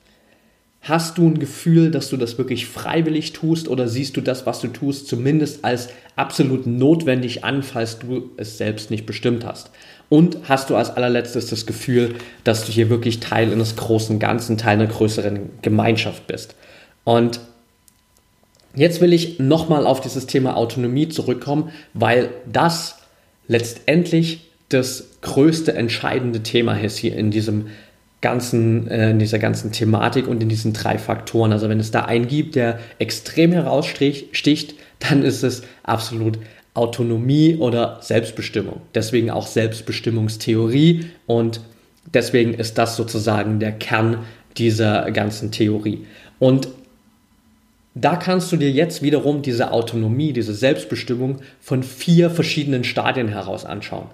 Hast 0.82 1.18
du 1.18 1.28
ein 1.28 1.38
Gefühl, 1.38 1.90
dass 1.90 2.08
du 2.08 2.16
das 2.16 2.38
wirklich 2.38 2.66
freiwillig 2.66 3.34
tust 3.34 3.68
oder 3.68 3.86
siehst 3.86 4.16
du 4.16 4.22
das, 4.22 4.46
was 4.46 4.60
du 4.60 4.68
tust, 4.68 5.08
zumindest 5.08 5.62
als 5.64 5.90
absolut 6.16 6.66
notwendig 6.66 7.44
an, 7.44 7.62
falls 7.62 7.98
du 7.98 8.30
es 8.38 8.56
selbst 8.56 8.90
nicht 8.90 9.04
bestimmt 9.04 9.44
hast? 9.44 9.70
Und 10.08 10.38
hast 10.48 10.70
du 10.70 10.76
als 10.76 10.90
allerletztes 10.90 11.46
das 11.46 11.66
Gefühl, 11.66 12.14
dass 12.44 12.64
du 12.64 12.72
hier 12.72 12.88
wirklich 12.88 13.20
Teil 13.20 13.52
eines 13.52 13.76
großen 13.76 14.18
Ganzen, 14.18 14.56
Teil 14.56 14.78
einer 14.78 14.86
größeren 14.86 15.50
Gemeinschaft 15.60 16.26
bist? 16.26 16.54
Und 17.04 17.40
jetzt 18.74 19.02
will 19.02 19.12
ich 19.12 19.38
nochmal 19.38 19.86
auf 19.86 20.00
dieses 20.00 20.26
Thema 20.26 20.56
Autonomie 20.56 21.10
zurückkommen, 21.10 21.70
weil 21.92 22.30
das 22.50 22.96
letztendlich 23.48 24.50
das 24.70 25.08
größte 25.20 25.74
entscheidende 25.74 26.42
Thema 26.42 26.80
ist 26.80 26.96
hier 26.96 27.16
in 27.16 27.30
diesem 27.30 27.66
ganzen, 28.20 28.88
äh, 28.88 29.10
in 29.10 29.18
dieser 29.18 29.38
ganzen 29.38 29.72
Thematik 29.72 30.28
und 30.28 30.42
in 30.42 30.48
diesen 30.48 30.72
drei 30.72 30.98
Faktoren. 30.98 31.52
Also 31.52 31.68
wenn 31.68 31.80
es 31.80 31.90
da 31.90 32.02
einen 32.02 32.28
gibt, 32.28 32.54
der 32.54 32.78
extrem 32.98 33.52
heraussticht, 33.52 34.74
dann 34.98 35.22
ist 35.22 35.42
es 35.42 35.62
absolut 35.82 36.38
Autonomie 36.74 37.56
oder 37.56 37.98
Selbstbestimmung. 38.00 38.80
Deswegen 38.94 39.30
auch 39.30 39.46
Selbstbestimmungstheorie 39.46 41.06
und 41.26 41.60
deswegen 42.12 42.54
ist 42.54 42.78
das 42.78 42.96
sozusagen 42.96 43.58
der 43.58 43.72
Kern 43.72 44.18
dieser 44.56 45.10
ganzen 45.10 45.50
Theorie. 45.50 46.06
Und 46.38 46.68
da 47.94 48.16
kannst 48.16 48.52
du 48.52 48.56
dir 48.56 48.70
jetzt 48.70 49.02
wiederum 49.02 49.42
diese 49.42 49.72
Autonomie, 49.72 50.32
diese 50.32 50.54
Selbstbestimmung 50.54 51.40
von 51.60 51.82
vier 51.82 52.30
verschiedenen 52.30 52.84
Stadien 52.84 53.28
heraus 53.28 53.64
anschauen. 53.64 54.06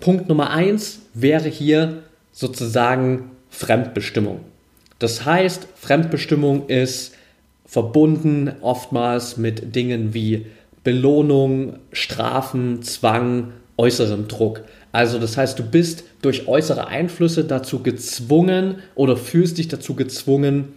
Punkt 0.00 0.28
Nummer 0.28 0.50
eins 0.50 1.00
wäre 1.14 1.48
hier 1.48 2.02
sozusagen 2.36 3.30
Fremdbestimmung. 3.48 4.40
Das 4.98 5.24
heißt, 5.24 5.68
Fremdbestimmung 5.74 6.68
ist 6.68 7.14
verbunden 7.64 8.52
oftmals 8.60 9.38
mit 9.38 9.74
Dingen 9.74 10.12
wie 10.12 10.46
Belohnung, 10.84 11.78
Strafen, 11.92 12.82
Zwang, 12.82 13.52
äußerem 13.78 14.28
Druck. 14.28 14.62
Also 14.92 15.18
das 15.18 15.38
heißt, 15.38 15.58
du 15.58 15.64
bist 15.64 16.04
durch 16.20 16.46
äußere 16.46 16.88
Einflüsse 16.88 17.44
dazu 17.44 17.82
gezwungen 17.82 18.76
oder 18.94 19.16
fühlst 19.16 19.56
dich 19.56 19.68
dazu 19.68 19.94
gezwungen, 19.94 20.74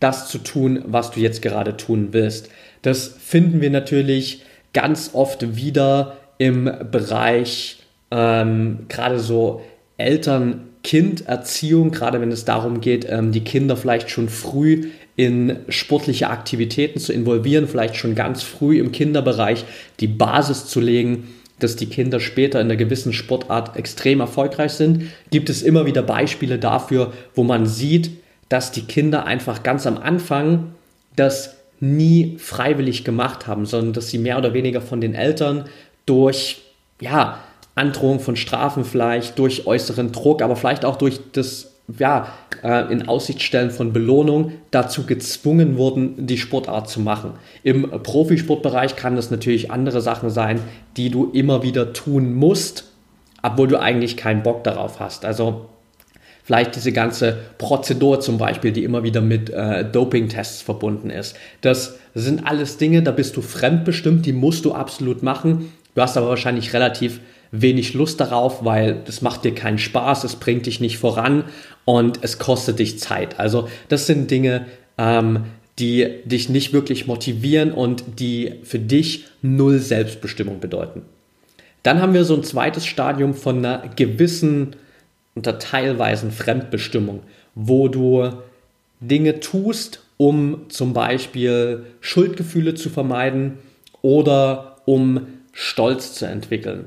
das 0.00 0.28
zu 0.28 0.38
tun, 0.38 0.82
was 0.86 1.12
du 1.12 1.20
jetzt 1.20 1.40
gerade 1.40 1.78
tun 1.78 2.08
willst. 2.12 2.50
Das 2.82 3.08
finden 3.08 3.62
wir 3.62 3.70
natürlich 3.70 4.42
ganz 4.74 5.10
oft 5.14 5.56
wieder 5.56 6.18
im 6.36 6.70
Bereich 6.90 7.79
ähm, 8.10 8.80
gerade 8.88 9.20
so 9.20 9.62
Eltern-Kind-Erziehung, 9.96 11.90
gerade 11.90 12.20
wenn 12.20 12.32
es 12.32 12.44
darum 12.44 12.80
geht, 12.80 13.06
ähm, 13.08 13.32
die 13.32 13.44
Kinder 13.44 13.76
vielleicht 13.76 14.10
schon 14.10 14.28
früh 14.28 14.90
in 15.16 15.58
sportliche 15.68 16.30
Aktivitäten 16.30 16.98
zu 16.98 17.12
involvieren, 17.12 17.68
vielleicht 17.68 17.96
schon 17.96 18.14
ganz 18.14 18.42
früh 18.42 18.78
im 18.78 18.90
Kinderbereich 18.90 19.64
die 20.00 20.06
Basis 20.06 20.66
zu 20.66 20.80
legen, 20.80 21.28
dass 21.58 21.76
die 21.76 21.86
Kinder 21.86 22.20
später 22.20 22.58
in 22.60 22.68
einer 22.68 22.76
gewissen 22.76 23.12
Sportart 23.12 23.76
extrem 23.76 24.20
erfolgreich 24.20 24.72
sind, 24.72 25.04
gibt 25.30 25.50
es 25.50 25.62
immer 25.62 25.84
wieder 25.84 26.02
Beispiele 26.02 26.58
dafür, 26.58 27.12
wo 27.34 27.44
man 27.44 27.66
sieht, 27.66 28.10
dass 28.48 28.72
die 28.72 28.82
Kinder 28.82 29.26
einfach 29.26 29.62
ganz 29.62 29.86
am 29.86 29.98
Anfang 29.98 30.72
das 31.16 31.56
nie 31.80 32.36
freiwillig 32.38 33.04
gemacht 33.04 33.46
haben, 33.46 33.66
sondern 33.66 33.92
dass 33.92 34.08
sie 34.08 34.18
mehr 34.18 34.38
oder 34.38 34.54
weniger 34.54 34.80
von 34.80 35.00
den 35.00 35.14
Eltern 35.14 35.66
durch 36.06 36.62
ja, 37.00 37.40
Androhung 37.80 38.20
von 38.20 38.36
Strafen 38.36 38.84
vielleicht, 38.84 39.38
durch 39.38 39.66
äußeren 39.66 40.12
Druck, 40.12 40.42
aber 40.42 40.54
vielleicht 40.54 40.84
auch 40.84 40.96
durch 40.96 41.18
das 41.32 41.70
ja, 41.98 42.28
äh, 42.62 42.92
in 42.92 43.08
Aussicht 43.08 43.42
stellen 43.42 43.70
von 43.70 43.92
Belohnung 43.92 44.52
dazu 44.70 45.06
gezwungen 45.06 45.76
wurden, 45.76 46.26
die 46.26 46.38
Sportart 46.38 46.88
zu 46.88 47.00
machen. 47.00 47.32
Im 47.62 47.90
Profisportbereich 47.90 48.96
kann 48.96 49.16
das 49.16 49.30
natürlich 49.30 49.70
andere 49.70 50.00
Sachen 50.00 50.30
sein, 50.30 50.60
die 50.96 51.10
du 51.10 51.30
immer 51.32 51.62
wieder 51.62 51.92
tun 51.92 52.34
musst, 52.34 52.84
obwohl 53.42 53.68
du 53.68 53.80
eigentlich 53.80 54.16
keinen 54.16 54.42
Bock 54.42 54.62
darauf 54.62 55.00
hast. 55.00 55.24
Also 55.24 55.66
vielleicht 56.44 56.76
diese 56.76 56.92
ganze 56.92 57.38
Prozedur 57.58 58.20
zum 58.20 58.38
Beispiel, 58.38 58.72
die 58.72 58.84
immer 58.84 59.02
wieder 59.02 59.20
mit 59.20 59.50
äh, 59.50 59.84
Doping-Tests 59.84 60.62
verbunden 60.62 61.10
ist. 61.10 61.36
Das 61.60 61.98
sind 62.14 62.46
alles 62.46 62.76
Dinge, 62.76 63.02
da 63.02 63.10
bist 63.10 63.36
du 63.36 63.42
fremdbestimmt, 63.42 64.26
die 64.26 64.32
musst 64.32 64.64
du 64.64 64.72
absolut 64.72 65.22
machen. 65.22 65.72
Du 65.94 66.02
hast 66.02 66.16
aber 66.16 66.28
wahrscheinlich 66.28 66.72
relativ 66.72 67.20
wenig 67.52 67.94
Lust 67.94 68.20
darauf, 68.20 68.64
weil 68.64 69.02
das 69.04 69.22
macht 69.22 69.44
dir 69.44 69.54
keinen 69.54 69.78
Spaß, 69.78 70.24
es 70.24 70.36
bringt 70.36 70.66
dich 70.66 70.80
nicht 70.80 70.98
voran 70.98 71.44
und 71.84 72.20
es 72.22 72.38
kostet 72.38 72.78
dich 72.78 72.98
Zeit. 72.98 73.40
Also 73.40 73.68
das 73.88 74.06
sind 74.06 74.30
Dinge, 74.30 74.66
ähm, 74.98 75.44
die 75.78 76.20
dich 76.24 76.48
nicht 76.48 76.72
wirklich 76.72 77.06
motivieren 77.06 77.72
und 77.72 78.04
die 78.18 78.54
für 78.62 78.78
dich 78.78 79.24
null 79.42 79.78
Selbstbestimmung 79.78 80.60
bedeuten. 80.60 81.02
Dann 81.82 82.00
haben 82.00 82.12
wir 82.12 82.24
so 82.24 82.34
ein 82.34 82.44
zweites 82.44 82.86
Stadium 82.86 83.34
von 83.34 83.58
einer 83.58 83.88
gewissen 83.96 84.76
unter 85.34 85.58
teilweisen 85.58 86.32
Fremdbestimmung, 86.32 87.20
wo 87.54 87.88
du 87.88 88.30
Dinge 89.00 89.40
tust, 89.40 90.02
um 90.18 90.66
zum 90.68 90.92
Beispiel 90.92 91.86
Schuldgefühle 92.00 92.74
zu 92.74 92.90
vermeiden 92.90 93.58
oder 94.02 94.76
um 94.84 95.26
Stolz 95.52 96.12
zu 96.14 96.26
entwickeln. 96.26 96.84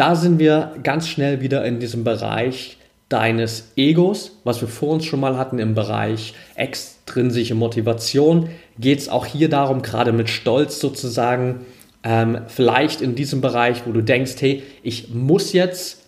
Da 0.00 0.16
sind 0.16 0.38
wir 0.38 0.76
ganz 0.82 1.08
schnell 1.08 1.42
wieder 1.42 1.62
in 1.66 1.78
diesem 1.78 2.04
Bereich 2.04 2.78
deines 3.10 3.72
Egos, 3.76 4.40
was 4.44 4.62
wir 4.62 4.68
vor 4.68 4.94
uns 4.94 5.04
schon 5.04 5.20
mal 5.20 5.36
hatten 5.36 5.58
im 5.58 5.74
Bereich 5.74 6.32
extrinsische 6.54 7.54
Motivation, 7.54 8.48
geht 8.78 9.00
es 9.00 9.10
auch 9.10 9.26
hier 9.26 9.50
darum, 9.50 9.82
gerade 9.82 10.12
mit 10.12 10.30
Stolz 10.30 10.80
sozusagen, 10.80 11.66
ähm, 12.02 12.38
vielleicht 12.46 13.02
in 13.02 13.14
diesem 13.14 13.42
Bereich, 13.42 13.82
wo 13.84 13.92
du 13.92 14.00
denkst, 14.00 14.36
hey, 14.40 14.62
ich 14.82 15.12
muss 15.12 15.52
jetzt 15.52 16.06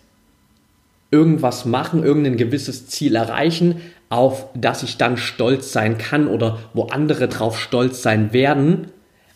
irgendwas 1.11 1.65
machen, 1.65 2.03
irgendein 2.03 2.37
gewisses 2.37 2.87
Ziel 2.87 3.15
erreichen, 3.15 3.79
auf 4.09 4.47
das 4.55 4.81
ich 4.81 4.97
dann 4.97 5.17
stolz 5.17 5.71
sein 5.71 5.99
kann 5.99 6.27
oder 6.27 6.57
wo 6.73 6.85
andere 6.85 7.27
drauf 7.27 7.59
stolz 7.59 8.01
sein 8.01 8.33
werden, 8.33 8.87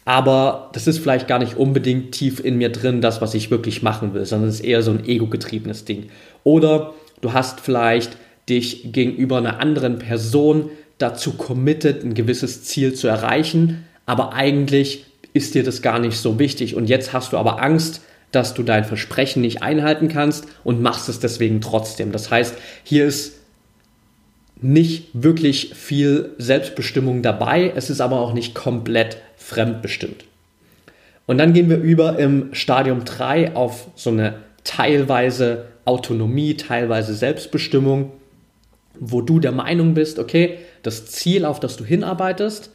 aber 0.07 0.69
das 0.71 0.87
ist 0.87 0.99
vielleicht 0.99 1.27
gar 1.27 1.37
nicht 1.37 1.57
unbedingt 1.57 2.13
tief 2.13 2.39
in 2.39 2.57
mir 2.57 2.69
drin, 2.69 3.01
das, 3.01 3.19
was 3.19 3.33
ich 3.33 3.51
wirklich 3.51 3.83
machen 3.83 4.13
will, 4.13 4.23
sondern 4.23 4.47
es 4.47 4.61
ist 4.61 4.65
eher 4.65 4.81
so 4.81 4.91
ein 4.91 5.05
ego-getriebenes 5.05 5.83
Ding. 5.83 6.05
Oder 6.45 6.93
du 7.19 7.33
hast 7.33 7.59
vielleicht 7.59 8.15
dich 8.47 8.93
gegenüber 8.93 9.37
einer 9.37 9.59
anderen 9.59 9.99
Person 9.99 10.69
dazu 10.97 11.33
committed, 11.33 12.05
ein 12.05 12.13
gewisses 12.13 12.63
Ziel 12.63 12.93
zu 12.93 13.09
erreichen, 13.09 13.83
aber 14.05 14.31
eigentlich 14.31 15.07
ist 15.33 15.55
dir 15.55 15.65
das 15.65 15.81
gar 15.81 15.99
nicht 15.99 16.15
so 16.15 16.39
wichtig 16.39 16.75
und 16.75 16.87
jetzt 16.87 17.11
hast 17.11 17.33
du 17.33 17.37
aber 17.37 17.61
Angst, 17.61 17.99
dass 18.31 18.53
du 18.53 18.63
dein 18.63 18.85
Versprechen 18.85 19.41
nicht 19.41 19.61
einhalten 19.61 20.07
kannst 20.07 20.45
und 20.63 20.81
machst 20.81 21.09
es 21.09 21.19
deswegen 21.19 21.59
trotzdem. 21.59 22.13
Das 22.13 22.31
heißt, 22.31 22.55
hier 22.85 23.05
ist 23.05 23.36
nicht 24.61 25.09
wirklich 25.13 25.73
viel 25.75 26.31
Selbstbestimmung 26.37 27.21
dabei, 27.21 27.71
es 27.75 27.89
ist 27.89 28.01
aber 28.01 28.19
auch 28.19 28.33
nicht 28.33 28.55
komplett 28.55 29.17
fremdbestimmt. 29.37 30.25
Und 31.25 31.37
dann 31.37 31.53
gehen 31.53 31.69
wir 31.69 31.77
über 31.77 32.17
im 32.17 32.53
Stadium 32.53 33.03
3 33.03 33.55
auf 33.55 33.87
so 33.95 34.09
eine 34.09 34.35
teilweise 34.63 35.65
Autonomie, 35.85 36.55
teilweise 36.55 37.13
Selbstbestimmung, 37.13 38.11
wo 38.99 39.21
du 39.21 39.39
der 39.39 39.51
Meinung 39.51 39.93
bist, 39.93 40.19
okay, 40.19 40.57
das 40.83 41.05
Ziel, 41.05 41.45
auf 41.45 41.59
das 41.59 41.77
du 41.77 41.85
hinarbeitest, 41.85 42.71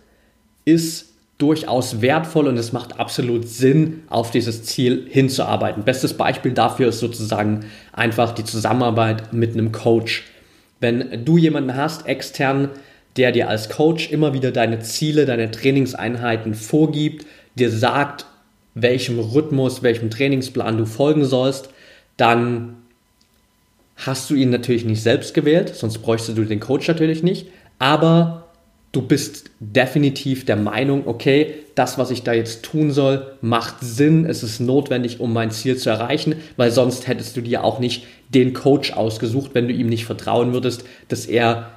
ist 0.64 1.12
durchaus 1.38 2.00
wertvoll 2.00 2.46
und 2.46 2.56
es 2.56 2.72
macht 2.72 3.00
absolut 3.00 3.48
Sinn, 3.48 4.02
auf 4.08 4.30
dieses 4.30 4.62
Ziel 4.62 5.06
hinzuarbeiten. 5.08 5.82
Bestes 5.82 6.14
Beispiel 6.14 6.52
dafür 6.52 6.88
ist 6.88 7.00
sozusagen 7.00 7.64
einfach 7.92 8.32
die 8.32 8.44
Zusammenarbeit 8.44 9.32
mit 9.32 9.52
einem 9.52 9.72
Coach. 9.72 10.24
Wenn 10.82 11.24
du 11.24 11.38
jemanden 11.38 11.76
hast, 11.76 12.06
extern, 12.06 12.70
der 13.16 13.30
dir 13.30 13.48
als 13.48 13.68
Coach 13.68 14.10
immer 14.10 14.34
wieder 14.34 14.50
deine 14.50 14.80
Ziele, 14.80 15.26
deine 15.26 15.52
Trainingseinheiten 15.52 16.54
vorgibt, 16.54 17.24
dir 17.54 17.70
sagt, 17.70 18.26
welchem 18.74 19.20
Rhythmus, 19.20 19.84
welchem 19.84 20.10
Trainingsplan 20.10 20.76
du 20.76 20.84
folgen 20.84 21.24
sollst, 21.24 21.70
dann 22.16 22.78
hast 23.96 24.28
du 24.28 24.34
ihn 24.34 24.50
natürlich 24.50 24.84
nicht 24.84 25.02
selbst 25.02 25.34
gewählt, 25.34 25.72
sonst 25.72 25.98
bräuchtest 25.98 26.36
du 26.36 26.44
den 26.44 26.58
Coach 26.58 26.88
natürlich 26.88 27.22
nicht, 27.22 27.46
aber 27.78 28.41
du 28.92 29.00
bist 29.00 29.50
definitiv 29.58 30.44
der 30.44 30.56
Meinung, 30.56 31.06
okay, 31.06 31.54
das, 31.74 31.96
was 31.96 32.10
ich 32.10 32.22
da 32.22 32.34
jetzt 32.34 32.62
tun 32.62 32.90
soll, 32.90 33.34
macht 33.40 33.76
Sinn, 33.80 34.26
es 34.26 34.42
ist 34.42 34.60
notwendig, 34.60 35.18
um 35.18 35.32
mein 35.32 35.50
Ziel 35.50 35.76
zu 35.76 35.88
erreichen, 35.88 36.36
weil 36.58 36.70
sonst 36.70 37.08
hättest 37.08 37.36
du 37.36 37.40
dir 37.40 37.64
auch 37.64 37.78
nicht 37.78 38.06
den 38.28 38.52
Coach 38.52 38.92
ausgesucht, 38.92 39.52
wenn 39.54 39.66
du 39.66 39.74
ihm 39.74 39.88
nicht 39.88 40.04
vertrauen 40.04 40.52
würdest, 40.52 40.84
dass 41.08 41.24
er 41.24 41.70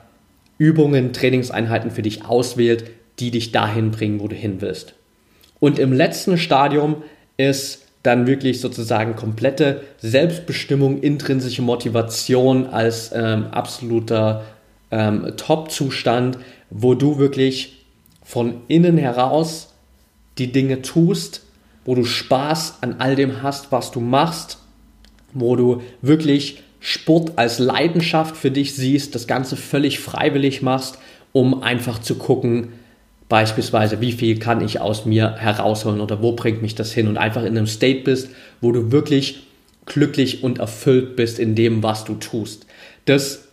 Übungen, 0.57 1.13
Trainingseinheiten 1.13 1.91
für 1.91 2.01
dich 2.01 2.25
auswählt, 2.25 2.85
die 3.19 3.31
dich 3.31 3.53
dahin 3.53 3.91
bringen, 3.91 4.19
wo 4.19 4.27
du 4.27 4.35
hin 4.35 4.57
willst. 4.59 4.93
Und 5.59 5.79
im 5.79 5.93
letzten 5.93 6.37
Stadium 6.37 7.03
ist 7.37 7.85
dann 8.03 8.27
wirklich 8.27 8.61
sozusagen 8.61 9.15
komplette 9.15 9.81
Selbstbestimmung, 9.97 11.01
intrinsische 11.01 11.61
Motivation 11.61 12.67
als 12.67 13.11
ähm, 13.15 13.47
absoluter 13.51 14.43
ähm, 14.91 15.33
Top-Zustand, 15.37 16.37
wo 16.69 16.93
du 16.93 17.17
wirklich 17.17 17.85
von 18.23 18.61
innen 18.67 18.97
heraus 18.97 19.73
die 20.37 20.51
Dinge 20.51 20.81
tust, 20.81 21.41
wo 21.85 21.95
du 21.95 22.03
Spaß 22.03 22.79
an 22.81 22.95
all 22.99 23.15
dem 23.15 23.43
hast, 23.43 23.71
was 23.71 23.91
du 23.91 23.99
machst, 23.99 24.57
wo 25.33 25.55
du 25.55 25.81
wirklich 26.01 26.63
Sport 26.79 27.33
als 27.37 27.59
Leidenschaft 27.59 28.35
für 28.35 28.51
dich 28.51 28.75
siehst, 28.75 29.15
das 29.15 29.27
Ganze 29.27 29.55
völlig 29.55 29.99
freiwillig 29.99 30.61
machst, 30.61 30.97
um 31.31 31.63
einfach 31.63 31.99
zu 31.99 32.15
gucken, 32.15 32.73
beispielsweise, 33.29 34.01
wie 34.01 34.11
viel 34.11 34.39
kann 34.39 34.63
ich 34.63 34.79
aus 34.79 35.05
mir 35.05 35.35
herausholen 35.37 35.99
oder 35.99 36.21
wo 36.21 36.33
bringt 36.33 36.61
mich 36.61 36.75
das 36.75 36.93
hin 36.93 37.07
und 37.07 37.17
einfach 37.17 37.41
in 37.41 37.57
einem 37.57 37.67
State 37.67 38.01
bist, 38.01 38.29
wo 38.61 38.71
du 38.71 38.91
wirklich 38.91 39.47
glücklich 39.85 40.43
und 40.43 40.59
erfüllt 40.59 41.15
bist 41.15 41.39
in 41.39 41.55
dem, 41.55 41.83
was 41.83 42.05
du 42.05 42.15
tust. 42.15 42.65
Das 43.05 43.47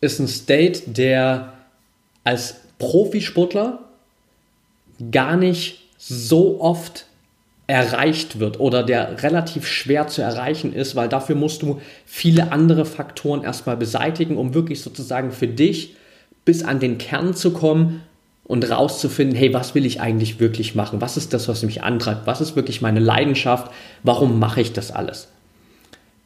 ist 0.00 0.18
ein 0.20 0.28
State, 0.28 0.82
der 0.86 1.53
als 2.24 2.56
Profisportler 2.78 3.80
gar 5.10 5.36
nicht 5.36 5.80
so 5.98 6.60
oft 6.60 7.06
erreicht 7.66 8.40
wird 8.40 8.60
oder 8.60 8.82
der 8.82 9.22
relativ 9.22 9.66
schwer 9.66 10.06
zu 10.06 10.20
erreichen 10.20 10.74
ist, 10.74 10.96
weil 10.96 11.08
dafür 11.08 11.34
musst 11.34 11.62
du 11.62 11.80
viele 12.04 12.52
andere 12.52 12.84
Faktoren 12.84 13.42
erstmal 13.42 13.76
beseitigen, 13.76 14.36
um 14.36 14.52
wirklich 14.52 14.82
sozusagen 14.82 15.32
für 15.32 15.48
dich 15.48 15.96
bis 16.44 16.62
an 16.62 16.78
den 16.78 16.98
Kern 16.98 17.34
zu 17.34 17.52
kommen 17.52 18.02
und 18.44 18.70
rauszufinden, 18.70 19.36
hey, 19.36 19.54
was 19.54 19.74
will 19.74 19.86
ich 19.86 20.00
eigentlich 20.02 20.38
wirklich 20.38 20.74
machen? 20.74 21.00
Was 21.00 21.16
ist 21.16 21.32
das, 21.32 21.48
was 21.48 21.62
mich 21.62 21.82
antreibt? 21.82 22.26
Was 22.26 22.42
ist 22.42 22.56
wirklich 22.56 22.82
meine 22.82 23.00
Leidenschaft? 23.00 23.72
Warum 24.02 24.38
mache 24.38 24.60
ich 24.60 24.74
das 24.74 24.90
alles? 24.90 25.28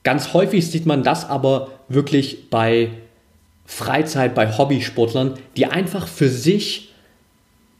Ganz 0.02 0.32
häufig 0.32 0.68
sieht 0.68 0.86
man 0.86 1.04
das 1.04 1.28
aber 1.28 1.68
wirklich 1.88 2.50
bei 2.50 2.90
Freizeit, 3.70 4.34
bei 4.34 4.56
Hobbysportlern, 4.56 5.34
die 5.58 5.66
einfach 5.66 6.08
für 6.08 6.30
sich 6.30 6.88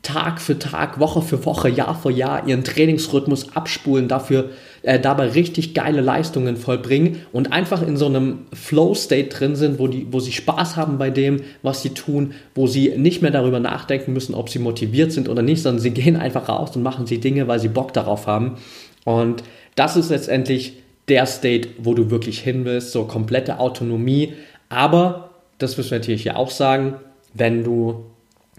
Tag 0.02 0.40
für 0.40 0.58
Tag, 0.58 1.00
Woche 1.00 1.22
für 1.22 1.44
Woche, 1.44 1.68
Jahr 1.68 1.98
für 1.98 2.12
Jahr 2.12 2.46
ihren 2.46 2.62
Trainingsrhythmus 2.62 3.56
abspulen, 3.56 4.06
dafür 4.06 4.50
äh, 4.82 5.00
dabei 5.00 5.28
richtig 5.28 5.72
geile 5.74 6.02
Leistungen 6.02 6.56
vollbringen 6.56 7.22
und 7.32 7.52
einfach 7.52 7.82
in 7.82 7.96
so 7.96 8.06
einem 8.06 8.40
Flow-State 8.52 9.30
drin 9.30 9.56
sind, 9.56 9.78
wo, 9.78 9.88
die, 9.88 10.06
wo 10.10 10.20
sie 10.20 10.32
Spaß 10.32 10.76
haben 10.76 10.98
bei 10.98 11.08
dem, 11.10 11.40
was 11.62 11.82
sie 11.82 11.90
tun, 11.90 12.32
wo 12.54 12.66
sie 12.66 12.90
nicht 12.96 13.22
mehr 13.22 13.32
darüber 13.32 13.58
nachdenken 13.58 14.12
müssen, 14.12 14.34
ob 14.34 14.50
sie 14.50 14.60
motiviert 14.60 15.10
sind 15.10 15.28
oder 15.28 15.42
nicht, 15.42 15.62
sondern 15.62 15.80
sie 15.80 15.90
gehen 15.92 16.16
einfach 16.16 16.48
raus 16.50 16.76
und 16.76 16.82
machen 16.82 17.06
sie 17.06 17.18
Dinge, 17.18 17.48
weil 17.48 17.60
sie 17.60 17.68
Bock 17.68 17.94
darauf 17.94 18.26
haben. 18.26 18.58
Und 19.04 19.42
das 19.74 19.96
ist 19.96 20.10
letztendlich 20.10 20.74
der 21.08 21.24
State, 21.24 21.70
wo 21.78 21.94
du 21.94 22.10
wirklich 22.10 22.40
hin 22.40 22.66
willst, 22.66 22.92
so 22.92 23.04
komplette 23.04 23.58
Autonomie. 23.58 24.34
Aber, 24.68 25.27
das 25.58 25.76
müssen 25.76 25.90
wir 25.90 25.98
natürlich 25.98 26.24
ja 26.24 26.36
auch 26.36 26.50
sagen, 26.50 26.94
wenn 27.34 27.64
du 27.64 28.06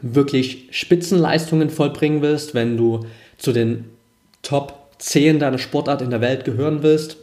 wirklich 0.02 0.68
Spitzenleistungen 0.72 1.70
vollbringen 1.70 2.22
willst, 2.22 2.54
wenn 2.54 2.78
du 2.78 3.06
zu 3.38 3.52
den 3.52 3.86
Top 4.42 4.80
10 5.00 5.40
deiner 5.40 5.58
Sportart 5.58 6.02
in 6.02 6.10
der 6.10 6.22
Welt 6.22 6.46
gehören 6.46 6.84
willst 6.84 7.18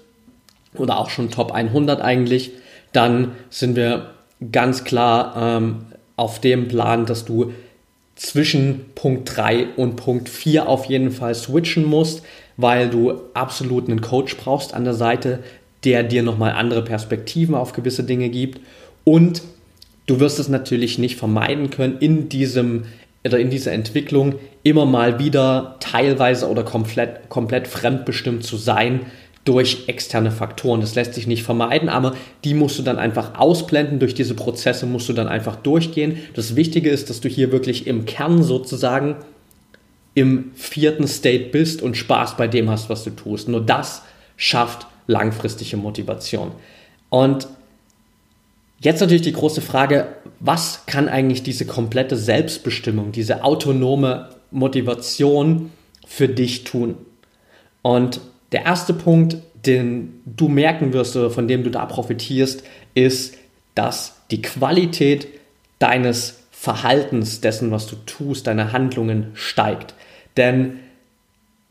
oder 0.75 0.99
auch 0.99 1.11
schon 1.11 1.31
Top 1.31 1.53
100 1.53 2.01
eigentlich, 2.01 2.53
dann 2.93 3.33
sind 3.51 3.77
wir 3.77 4.11
ganz 4.53 4.85
klar 4.85 5.35
ähm, 5.37 5.87
auf 6.17 6.41
dem 6.41 6.69
Plan, 6.69 7.07
dass 7.07 7.25
du 7.25 7.53
zwischen 8.15 8.87
Punkt 8.95 9.37
3 9.37 9.69
und 9.77 9.97
Punkt 9.97 10.29
4 10.29 10.69
auf 10.69 10.87
jeden 10.87 11.11
Fall 11.11 11.35
switchen 11.35 11.85
musst, 11.85 12.23
weil 12.57 12.89
du 12.89 13.21
absolut 13.35 13.89
einen 13.89 14.01
Coach 14.01 14.37
brauchst 14.39 14.73
an 14.73 14.85
der 14.85 14.95
Seite, 14.95 15.43
der 15.85 16.03
dir 16.03 16.23
nochmal 16.23 16.53
andere 16.53 16.83
Perspektiven 16.83 17.55
auf 17.55 17.75
gewisse 17.75 18.05
Dinge 18.05 18.31
gibt 18.31 18.61
und 19.05 19.43
Du 20.07 20.21
wirst 20.21 20.39
es 20.39 20.49
natürlich 20.49 20.99
nicht 20.99 21.17
vermeiden 21.17 21.71
können, 21.71 21.99
in 21.99 22.29
diesem 22.29 22.85
oder 23.25 23.41
in 23.41 23.51
dieser 23.51 23.73
Entwicklung 23.73 24.37
immer 24.63 24.87
mal 24.87 25.19
wieder 25.19 25.77
teilweise 25.81 26.49
oder 26.49 26.63
komplett, 26.63 27.29
komplett 27.29 27.67
fremdbestimmt 27.67 28.45
zu 28.45 28.57
sein 28.57 29.01
durch 29.45 29.85
externe 29.89 30.31
Faktoren. 30.31 30.81
Das 30.81 30.95
lässt 30.95 31.15
sich 31.15 31.27
nicht 31.27 31.43
vermeiden, 31.43 31.89
aber 31.89 32.15
die 32.45 32.55
musst 32.55 32.79
du 32.79 32.83
dann 32.83 32.99
einfach 32.99 33.39
ausblenden. 33.39 33.99
Durch 33.99 34.15
diese 34.15 34.35
Prozesse 34.35 34.87
musst 34.87 35.09
du 35.09 35.13
dann 35.13 35.29
einfach 35.29 35.57
durchgehen. 35.57 36.19
Das 36.35 36.57
Wichtige 36.57 36.91
ist, 36.91 37.11
dass 37.11 37.21
du 37.21 37.29
hier 37.29 37.53
wirklich 37.53 37.87
im 37.87 38.07
Kern 38.07 38.43
sozusagen 38.43 39.17
im 40.15 40.51
vierten 40.55 41.07
State 41.07 41.51
bist 41.51 41.83
und 41.83 41.97
Spaß 41.97 42.37
bei 42.37 42.49
dem 42.49 42.71
hast, 42.71 42.89
was 42.89 43.05
du 43.05 43.11
tust. 43.11 43.49
Nur 43.49 43.61
das 43.61 44.03
schafft 44.37 44.87
langfristige 45.07 45.77
Motivation. 45.77 46.53
Und 47.09 47.47
Jetzt 48.81 49.01
natürlich 49.01 49.23
die 49.23 49.33
große 49.33 49.63
Frage, 49.63 50.09
was 50.39 50.85
kann 50.87 51.09
eigentlich 51.09 51.43
diese 51.43 51.65
komplette 51.65 52.17
Selbstbestimmung, 52.17 53.13
diese 53.13 53.43
autonome 53.43 54.31
Motivation 54.51 55.71
für 56.07 56.29
dich 56.29 56.65
tun? 56.65 56.97
Und 57.83 58.21
der 58.53 58.65
erste 58.65 58.93
Punkt, 58.93 59.39
den 59.65 60.21
du 60.25 60.49
merken 60.49 60.93
wirst 60.93 61.17
oder 61.17 61.31
von 61.31 61.49
dem 61.49 61.65
du 61.65 61.71
da 61.71 61.87
profitierst, 61.87 62.63
ist, 62.95 63.37
dass 63.75 64.17
die 64.31 64.43
Qualität 64.43 65.29
deines 65.79 66.41
Verhaltens, 66.51 67.41
dessen, 67.41 67.71
was 67.71 67.87
du 67.87 67.97
tust, 68.07 68.47
deine 68.47 68.73
Handlungen 68.73 69.31
steigt. 69.35 69.95
Denn 70.37 70.81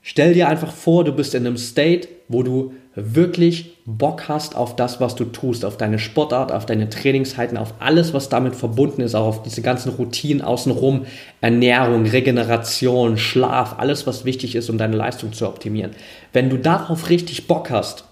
stell 0.02 0.34
dir 0.34 0.48
einfach 0.48 0.72
vor, 0.72 1.04
du 1.04 1.12
bist 1.12 1.36
in 1.36 1.46
einem 1.46 1.58
State, 1.58 2.08
wo 2.28 2.44
du 2.44 2.74
wirklich 2.96 3.76
Bock 3.86 4.30
hast 4.30 4.56
auf 4.56 4.76
das, 4.76 5.02
was 5.02 5.16
du 5.16 5.26
tust, 5.26 5.66
auf 5.66 5.76
deine 5.76 6.00
Sportart, 6.00 6.52
auf 6.52 6.66
deine 6.66 6.90
Trainingszeiten, 6.90 7.58
auf 7.58 7.74
alles, 7.80 8.14
was 8.14 8.30
damit 8.30 8.56
verbunden 8.56 9.02
ist, 9.02 9.16
auch 9.16 9.28
auf 9.28 9.44
diese 9.44 9.62
ganzen 9.62 9.90
Routinen 9.90 10.42
außenrum, 10.42 11.06
Ernährung, 11.42 12.06
Regeneration, 12.06 13.18
Schlaf, 13.18 13.78
alles, 13.78 14.08
was 14.08 14.24
wichtig 14.24 14.56
ist, 14.56 14.70
um 14.70 14.78
deine 14.78 14.96
Leistung 14.96 15.34
zu 15.34 15.48
optimieren. 15.48 15.92
Wenn 16.32 16.50
du 16.50 16.58
darauf 16.58 17.10
richtig 17.10 17.48
Bock 17.48 17.70
hast, 17.70 18.06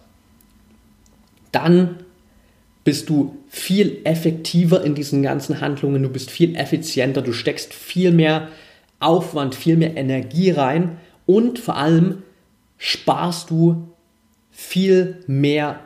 dann 1.53 1.99
bist 2.83 3.09
du 3.09 3.37
viel 3.47 4.01
effektiver 4.03 4.83
in 4.83 4.95
diesen 4.95 5.23
ganzen 5.23 5.61
Handlungen, 5.61 6.03
du 6.03 6.09
bist 6.09 6.29
viel 6.29 6.57
effizienter, 6.57 7.21
du 7.21 7.31
steckst 7.31 7.73
viel 7.73 8.11
mehr 8.11 8.49
Aufwand, 8.99 9.55
viel 9.55 9.77
mehr 9.77 9.95
Energie 9.95 10.51
rein 10.51 10.97
und 11.25 11.59
vor 11.59 11.77
allem 11.77 12.23
sparst 12.77 13.49
du 13.49 13.92
viel 14.63 15.17
mehr 15.27 15.79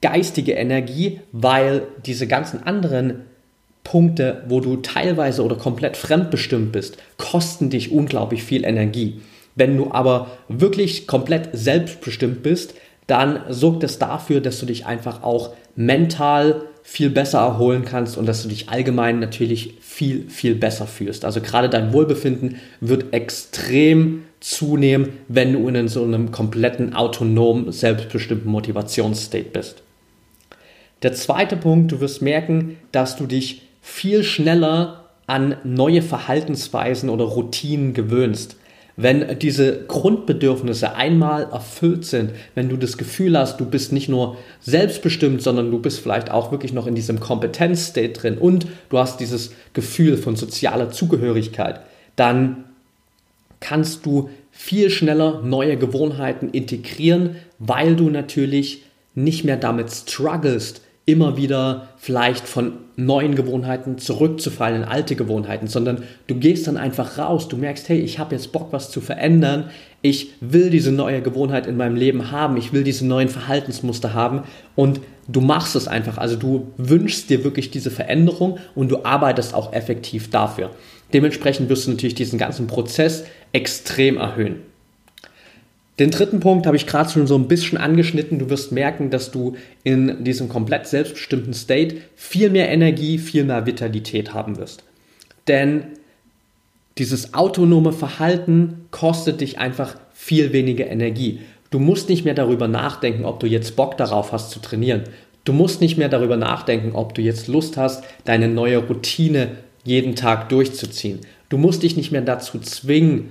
geistige 0.00 0.52
Energie, 0.52 1.20
weil 1.32 1.82
diese 2.04 2.26
ganzen 2.26 2.62
anderen 2.64 3.22
Punkte, 3.84 4.42
wo 4.48 4.60
du 4.60 4.76
teilweise 4.76 5.42
oder 5.42 5.56
komplett 5.56 5.96
fremdbestimmt 5.96 6.72
bist, 6.72 6.98
kosten 7.16 7.70
dich 7.70 7.90
unglaublich 7.90 8.42
viel 8.42 8.64
Energie. 8.64 9.20
Wenn 9.54 9.76
du 9.76 9.90
aber 9.92 10.30
wirklich 10.48 11.06
komplett 11.06 11.48
selbstbestimmt 11.52 12.42
bist, 12.42 12.74
dann 13.06 13.40
sorgt 13.48 13.82
es 13.84 13.98
dafür, 13.98 14.40
dass 14.40 14.60
du 14.60 14.66
dich 14.66 14.84
einfach 14.84 15.22
auch 15.22 15.54
mental 15.74 16.62
viel 16.82 17.10
besser 17.10 17.38
erholen 17.38 17.84
kannst 17.84 18.18
und 18.18 18.26
dass 18.26 18.42
du 18.42 18.48
dich 18.48 18.68
allgemein 18.68 19.20
natürlich 19.20 19.74
viel, 19.80 20.28
viel 20.28 20.54
besser 20.54 20.86
fühlst. 20.86 21.24
Also 21.24 21.40
gerade 21.40 21.68
dein 21.68 21.92
Wohlbefinden 21.92 22.56
wird 22.80 23.12
extrem 23.12 24.24
zunehmen, 24.40 25.10
wenn 25.28 25.52
du 25.52 25.68
in 25.68 25.88
so 25.88 26.04
einem 26.04 26.30
kompletten 26.30 26.94
autonomen, 26.94 27.72
selbstbestimmten 27.72 28.50
Motivationsstate 28.50 29.50
bist. 29.50 29.82
Der 31.02 31.12
zweite 31.12 31.56
Punkt, 31.56 31.92
du 31.92 32.00
wirst 32.00 32.22
merken, 32.22 32.76
dass 32.92 33.16
du 33.16 33.26
dich 33.26 33.62
viel 33.82 34.24
schneller 34.24 35.04
an 35.26 35.56
neue 35.62 36.02
Verhaltensweisen 36.02 37.10
oder 37.10 37.24
Routinen 37.24 37.94
gewöhnst, 37.94 38.56
Wenn 39.00 39.38
diese 39.38 39.84
Grundbedürfnisse 39.86 40.96
einmal 40.96 41.44
erfüllt 41.52 42.04
sind, 42.04 42.32
wenn 42.56 42.68
du 42.68 42.76
das 42.76 42.98
Gefühl 42.98 43.38
hast, 43.38 43.60
du 43.60 43.64
bist 43.64 43.92
nicht 43.92 44.08
nur 44.08 44.38
selbstbestimmt, 44.58 45.40
sondern 45.40 45.70
du 45.70 45.78
bist 45.78 46.00
vielleicht 46.00 46.32
auch 46.32 46.50
wirklich 46.50 46.72
noch 46.72 46.88
in 46.88 46.96
diesem 46.96 47.20
Kompetenz-State 47.20 48.14
drin 48.14 48.38
und 48.38 48.66
du 48.90 48.98
hast 48.98 49.20
dieses 49.20 49.52
Gefühl 49.72 50.16
von 50.16 50.34
sozialer 50.34 50.90
Zugehörigkeit, 50.90 51.80
dann 52.16 52.64
kannst 53.60 54.06
du 54.06 54.30
viel 54.50 54.90
schneller 54.90 55.42
neue 55.42 55.76
Gewohnheiten 55.76 56.50
integrieren, 56.50 57.36
weil 57.58 57.96
du 57.96 58.10
natürlich 58.10 58.82
nicht 59.14 59.44
mehr 59.44 59.56
damit 59.56 59.90
strugglest, 59.90 60.82
immer 61.08 61.38
wieder 61.38 61.88
vielleicht 61.96 62.46
von 62.46 62.74
neuen 62.96 63.34
Gewohnheiten 63.34 63.96
zurückzufallen 63.96 64.82
in 64.82 64.88
alte 64.88 65.16
Gewohnheiten, 65.16 65.66
sondern 65.66 66.02
du 66.26 66.34
gehst 66.34 66.66
dann 66.66 66.76
einfach 66.76 67.16
raus, 67.16 67.48
du 67.48 67.56
merkst, 67.56 67.88
hey, 67.88 67.98
ich 67.98 68.18
habe 68.18 68.34
jetzt 68.34 68.52
Bock, 68.52 68.68
was 68.72 68.90
zu 68.90 69.00
verändern, 69.00 69.70
ich 70.02 70.34
will 70.40 70.68
diese 70.68 70.92
neue 70.92 71.22
Gewohnheit 71.22 71.66
in 71.66 71.78
meinem 71.78 71.96
Leben 71.96 72.30
haben, 72.30 72.56
ich 72.58 72.74
will 72.74 72.84
diese 72.84 73.06
neuen 73.06 73.28
Verhaltensmuster 73.28 74.12
haben. 74.12 74.42
Und 74.74 75.00
du 75.28 75.40
machst 75.40 75.76
es 75.76 75.88
einfach, 75.88 76.18
also 76.18 76.36
du 76.36 76.72
wünschst 76.76 77.30
dir 77.30 77.42
wirklich 77.42 77.70
diese 77.70 77.90
Veränderung 77.90 78.58
und 78.74 78.90
du 78.90 79.04
arbeitest 79.04 79.54
auch 79.54 79.72
effektiv 79.72 80.30
dafür. 80.30 80.70
Dementsprechend 81.12 81.68
wirst 81.68 81.86
du 81.86 81.90
natürlich 81.90 82.14
diesen 82.14 82.38
ganzen 82.38 82.66
Prozess 82.66 83.24
extrem 83.52 84.16
erhöhen. 84.16 84.56
Den 85.98 86.10
dritten 86.10 86.38
Punkt 86.38 86.66
habe 86.66 86.76
ich 86.76 86.86
gerade 86.86 87.10
schon 87.10 87.26
so 87.26 87.34
ein 87.34 87.48
bisschen 87.48 87.76
angeschnitten. 87.76 88.38
Du 88.38 88.50
wirst 88.50 88.70
merken, 88.70 89.10
dass 89.10 89.32
du 89.32 89.56
in 89.82 90.22
diesem 90.22 90.48
komplett 90.48 90.86
selbstbestimmten 90.86 91.54
State 91.54 91.96
viel 92.14 92.50
mehr 92.50 92.68
Energie, 92.68 93.18
viel 93.18 93.44
mehr 93.44 93.66
Vitalität 93.66 94.32
haben 94.32 94.58
wirst. 94.58 94.84
Denn 95.48 95.84
dieses 96.98 97.34
autonome 97.34 97.92
Verhalten 97.92 98.86
kostet 98.90 99.40
dich 99.40 99.58
einfach 99.58 99.96
viel 100.12 100.52
weniger 100.52 100.86
Energie. 100.86 101.40
Du 101.70 101.78
musst 101.78 102.08
nicht 102.08 102.24
mehr 102.24 102.34
darüber 102.34 102.68
nachdenken, 102.68 103.24
ob 103.24 103.40
du 103.40 103.46
jetzt 103.46 103.74
Bock 103.76 103.96
darauf 103.96 104.32
hast 104.32 104.50
zu 104.50 104.60
trainieren. 104.60 105.04
Du 105.44 105.52
musst 105.52 105.80
nicht 105.80 105.96
mehr 105.98 106.08
darüber 106.08 106.36
nachdenken, 106.36 106.92
ob 106.92 107.14
du 107.14 107.22
jetzt 107.22 107.48
Lust 107.48 107.76
hast, 107.76 108.04
deine 108.24 108.48
neue 108.48 108.78
Routine 108.78 109.56
jeden 109.88 110.16
Tag 110.16 110.50
durchzuziehen. 110.50 111.20
Du 111.48 111.56
musst 111.56 111.82
dich 111.82 111.96
nicht 111.96 112.12
mehr 112.12 112.20
dazu 112.20 112.58
zwingen, 112.58 113.30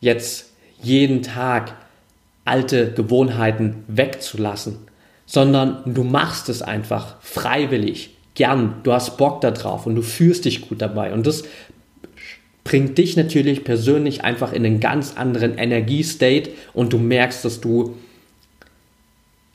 jetzt 0.00 0.52
jeden 0.80 1.22
Tag 1.22 1.74
alte 2.44 2.92
Gewohnheiten 2.92 3.82
wegzulassen, 3.88 4.76
sondern 5.26 5.82
du 5.84 6.04
machst 6.04 6.48
es 6.48 6.62
einfach 6.62 7.20
freiwillig, 7.20 8.10
gern, 8.36 8.76
du 8.84 8.92
hast 8.92 9.16
Bock 9.16 9.40
darauf 9.40 9.84
und 9.84 9.96
du 9.96 10.02
fühlst 10.02 10.44
dich 10.44 10.68
gut 10.68 10.80
dabei. 10.80 11.12
Und 11.12 11.26
das 11.26 11.42
bringt 12.62 12.96
dich 12.96 13.16
natürlich 13.16 13.64
persönlich 13.64 14.22
einfach 14.22 14.52
in 14.52 14.64
einen 14.64 14.78
ganz 14.78 15.16
anderen 15.16 15.58
Energiestate 15.58 16.50
und 16.72 16.92
du 16.92 16.98
merkst, 16.98 17.44
dass 17.44 17.60
du 17.60 17.96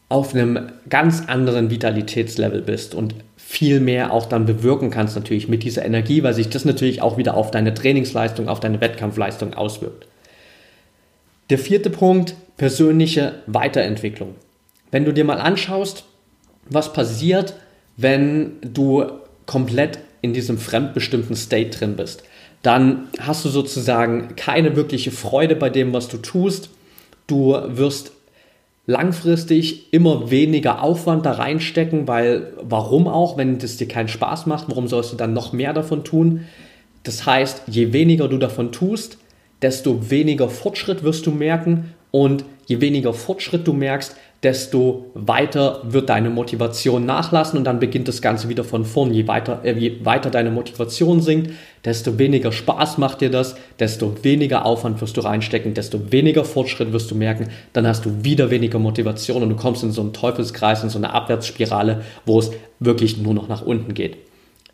auf 0.10 0.36
einem 0.36 0.70
ganz 0.90 1.24
anderen 1.28 1.70
Vitalitätslevel 1.70 2.62
bist. 2.62 2.94
Und 2.94 3.16
viel 3.54 3.80
mehr 3.80 4.12
auch 4.12 4.26
dann 4.26 4.48
bewirken 4.48 4.90
kannst 4.90 5.16
natürlich 5.16 5.48
mit 5.48 5.62
dieser 5.62 5.86
Energie, 5.86 6.24
weil 6.24 6.34
sich 6.34 6.50
das 6.50 6.66
natürlich 6.66 7.04
auch 7.04 7.18
wieder 7.18 7.38
auf 7.38 7.52
deine 7.52 7.76
Trainingsleistung, 7.76 8.50
auf 8.50 8.60
deine 8.60 8.82
Wettkampfleistung 8.82 9.54
auswirkt. 9.54 10.08
Der 11.52 11.60
vierte 11.60 11.92
Punkt, 11.92 12.34
persönliche 12.58 13.36
Weiterentwicklung. 13.46 14.34
Wenn 14.90 15.06
du 15.06 15.14
dir 15.14 15.24
mal 15.24 15.40
anschaust, 15.40 16.06
was 16.68 16.94
passiert, 16.94 17.54
wenn 17.96 18.54
du 18.62 19.06
komplett 19.46 20.00
in 20.22 20.34
diesem 20.34 20.58
fremdbestimmten 20.58 21.36
State 21.36 21.78
drin 21.78 21.96
bist, 21.96 22.24
dann 22.64 23.10
hast 23.20 23.46
du 23.46 23.50
sozusagen 23.50 24.36
keine 24.36 24.76
wirkliche 24.76 25.12
Freude 25.12 25.56
bei 25.56 25.70
dem, 25.70 25.94
was 25.94 26.08
du 26.08 26.18
tust. 26.18 26.72
Du 27.28 27.56
wirst 27.68 28.14
langfristig 28.86 29.94
immer 29.94 30.30
weniger 30.30 30.82
Aufwand 30.82 31.26
da 31.26 31.34
reinstecken, 31.34 32.08
weil 32.08 32.54
warum 32.62 33.08
auch, 33.08 33.38
wenn 33.38 33.58
es 33.58 33.78
dir 33.78 33.88
keinen 33.88 34.10
Spaß 34.10 34.46
macht, 34.46 34.68
warum 34.68 34.88
sollst 34.88 35.14
du 35.14 35.16
dann 35.16 35.34
noch 35.34 35.54
mehr 35.54 35.74
davon 35.74 36.04
tun? 36.04 36.42
Das 37.04 37.26
heißt, 37.26 37.64
je 37.68 37.94
weniger 37.94 38.28
du 38.28 38.38
davon 38.38 38.72
tust, 38.72 39.18
desto 39.62 40.10
weniger 40.10 40.50
Fortschritt 40.50 41.04
wirst 41.04 41.26
du 41.26 41.32
merken 41.32 41.94
und 42.12 42.44
je 42.66 42.82
weniger 42.82 43.14
Fortschritt 43.14 43.68
du 43.68 43.74
merkst, 43.74 44.16
desto 44.44 45.12
weiter 45.14 45.82
wird 45.84 46.10
deine 46.10 46.30
Motivation 46.30 47.06
nachlassen 47.06 47.58
und 47.58 47.64
dann 47.64 47.80
beginnt 47.80 48.08
das 48.08 48.22
Ganze 48.22 48.50
wieder 48.50 48.64
von 48.64 48.84
vorn. 48.84 49.14
Je 49.14 49.28
weiter, 49.28 49.62
äh, 49.64 49.74
je 49.74 50.04
weiter 50.04 50.30
deine 50.30 50.52
Motivation 50.52 51.22
sinkt, 51.22 51.52
desto 51.86 52.20
weniger 52.20 52.52
Spaß 52.52 52.98
macht 52.98 53.22
dir 53.22 53.30
das, 53.30 53.56
desto 53.80 54.24
weniger 54.24 54.66
Aufwand 54.66 55.00
wirst 55.02 55.16
du 55.18 55.22
reinstecken, 55.22 55.74
desto 55.74 56.12
weniger 56.12 56.44
Fortschritt 56.44 56.92
wirst 56.92 57.10
du 57.10 57.16
merken, 57.16 57.48
dann 57.72 57.88
hast 57.88 58.06
du 58.06 58.24
wieder 58.24 58.52
weniger 58.52 58.80
Motivation 58.80 59.44
und 59.44 59.50
du 59.50 59.56
kommst 59.56 59.84
in 59.84 59.92
so 59.92 60.02
einen 60.02 60.14
Teufelskreis, 60.14 60.84
in 60.84 60.90
so 60.90 60.98
eine 60.98 61.14
Abwärtsspirale, 61.14 62.02
wo 62.26 62.40
es 62.40 62.52
wirklich 62.80 63.18
nur 63.18 63.34
noch 63.34 63.48
nach 63.48 63.62
unten 63.62 63.94
geht. 63.94 64.18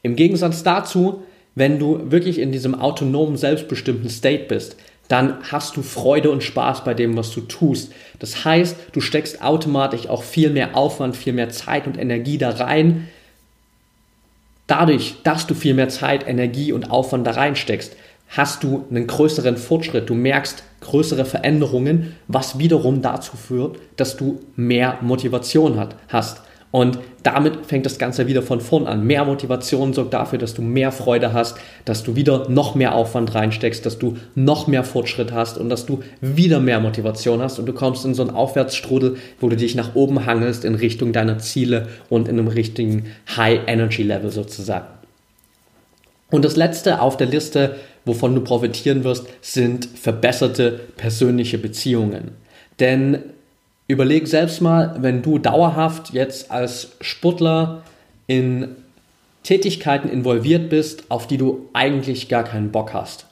Im 0.01 0.15
Gegensatz 0.15 0.63
dazu 0.63 1.23
wenn 1.55 1.77
du 1.77 2.11
wirklich 2.11 2.39
in 2.39 2.51
diesem 2.51 2.73
autonomen, 2.73 3.35
selbstbestimmten 3.35 4.09
State 4.09 4.45
bist, 4.47 4.77
dann 5.09 5.37
hast 5.51 5.75
du 5.75 5.81
Freude 5.81 6.29
und 6.29 6.43
Spaß 6.43 6.83
bei 6.83 6.93
dem, 6.93 7.17
was 7.17 7.31
du 7.31 7.41
tust. 7.41 7.91
Das 8.19 8.45
heißt, 8.45 8.77
du 8.93 9.01
steckst 9.01 9.41
automatisch 9.41 10.07
auch 10.07 10.23
viel 10.23 10.51
mehr 10.51 10.77
Aufwand, 10.77 11.17
viel 11.17 11.33
mehr 11.33 11.49
Zeit 11.49 11.87
und 11.87 11.97
Energie 11.97 12.37
da 12.37 12.51
rein. 12.51 13.07
Dadurch, 14.67 15.15
dass 15.23 15.47
du 15.47 15.55
viel 15.55 15.73
mehr 15.73 15.89
Zeit, 15.89 16.27
Energie 16.27 16.71
und 16.71 16.91
Aufwand 16.91 17.25
da 17.25 17.31
reinsteckst, 17.31 17.95
hast 18.29 18.63
du 18.63 18.85
einen 18.91 19.07
größeren 19.07 19.57
Fortschritt. 19.57 20.07
Du 20.11 20.13
merkst 20.13 20.63
größere 20.81 21.25
Veränderungen, 21.25 22.15
was 22.27 22.59
wiederum 22.59 23.01
dazu 23.01 23.35
führt, 23.35 23.79
dass 23.95 24.15
du 24.15 24.39
mehr 24.55 24.99
Motivation 25.01 25.79
hat, 25.79 25.95
hast. 26.07 26.43
Und 26.71 26.99
damit 27.23 27.65
fängt 27.65 27.85
das 27.85 27.97
Ganze 27.97 28.27
wieder 28.27 28.43
von 28.43 28.61
vorn 28.61 28.85
an. 28.85 29.03
Mehr 29.03 29.25
Motivation 29.25 29.93
sorgt 29.93 30.13
dafür, 30.13 30.37
dass 30.37 30.53
du 30.53 30.61
mehr 30.61 30.91
Freude 30.91 31.33
hast, 31.33 31.57
dass 31.83 32.03
du 32.03 32.15
wieder 32.15 32.47
noch 32.47 32.75
mehr 32.75 32.93
Aufwand 32.93 33.33
reinsteckst, 33.33 33.83
dass 33.85 33.97
du 33.97 34.17
noch 34.35 34.67
mehr 34.67 34.83
Fortschritt 34.83 35.31
hast 35.31 35.57
und 35.57 35.69
dass 35.69 35.87
du 35.87 36.03
wieder 36.21 36.59
mehr 36.59 36.79
Motivation 36.79 37.41
hast 37.41 37.57
und 37.57 37.65
du 37.65 37.73
kommst 37.73 38.05
in 38.05 38.13
so 38.13 38.21
einen 38.21 38.31
Aufwärtsstrudel, 38.31 39.17
wo 39.39 39.49
du 39.49 39.55
dich 39.55 39.73
nach 39.73 39.95
oben 39.95 40.27
hangelst 40.27 40.63
in 40.63 40.75
Richtung 40.75 41.11
deiner 41.11 41.39
Ziele 41.39 41.87
und 42.07 42.27
in 42.27 42.37
einem 42.37 42.47
richtigen 42.47 43.07
High 43.35 43.61
Energy 43.65 44.03
Level 44.03 44.29
sozusagen. 44.29 44.87
Und 46.29 46.45
das 46.45 46.55
letzte 46.55 47.01
auf 47.01 47.17
der 47.17 47.27
Liste, 47.27 47.77
wovon 48.05 48.35
du 48.35 48.41
profitieren 48.41 49.03
wirst, 49.03 49.25
sind 49.41 49.85
verbesserte 49.85 50.79
persönliche 50.95 51.57
Beziehungen. 51.57 52.31
Denn 52.79 53.23
Überleg 53.89 54.27
selbst 54.27 54.61
mal, 54.61 54.97
wenn 54.99 55.23
du 55.23 55.39
dauerhaft 55.39 56.13
jetzt 56.13 56.51
als 56.51 56.91
Sportler 57.01 57.81
in 58.27 58.75
Tätigkeiten 59.41 60.09
involviert 60.09 60.69
bist, 60.69 61.05
auf 61.09 61.25
die 61.25 61.37
du 61.37 61.67
eigentlich 61.73 62.29
gar 62.29 62.43
keinen 62.43 62.71
Bock 62.71 62.93
hast. 62.93 63.25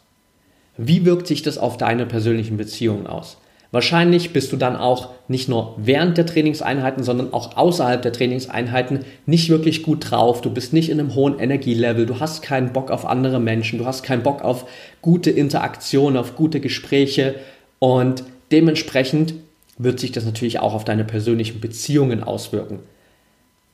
Wie 0.76 1.06
wirkt 1.06 1.28
sich 1.28 1.44
das 1.44 1.60
auf 1.60 1.78
deine 1.78 2.08
persönlichen 2.08 2.58
Beziehungen 2.58 3.06
aus? 3.06 3.38
Wahrscheinlich 3.70 4.34
bist 4.34 4.52
du 4.52 4.58
dann 4.58 4.76
auch 4.76 5.10
nicht 5.28 5.48
nur 5.48 5.76
während 5.78 6.18
der 6.18 6.26
Trainingseinheiten, 6.26 7.04
sondern 7.04 7.34
auch 7.34 7.56
außerhalb 7.56 8.02
der 8.02 8.14
Trainingseinheiten 8.14 9.02
nicht 9.28 9.50
wirklich 9.50 9.84
gut 9.84 10.10
drauf. 10.10 10.42
Du 10.42 10.50
bist 10.50 10.74
nicht 10.74 10.90
in 10.90 11.00
einem 11.00 11.14
hohen 11.14 11.38
Energielevel, 11.38 12.08
du 12.08 12.20
hast 12.20 12.42
keinen 12.42 12.74
Bock 12.74 12.90
auf 12.90 13.06
andere 13.06 13.40
Menschen, 13.40 13.78
du 13.78 13.86
hast 13.86 14.02
keinen 14.02 14.24
Bock 14.24 14.42
auf 14.42 14.68
gute 15.04 15.30
Interaktion, 15.30 16.18
auf 16.18 16.36
gute 16.36 16.62
Gespräche 16.62 17.36
und 17.78 18.24
dementsprechend 18.52 19.36
wird 19.78 20.00
sich 20.00 20.12
das 20.12 20.26
natürlich 20.26 20.60
auch 20.60 20.74
auf 20.74 20.86
deine 20.86 21.04
persönlichen 21.04 21.60
Beziehungen 21.60 22.24
auswirken. 22.24 22.80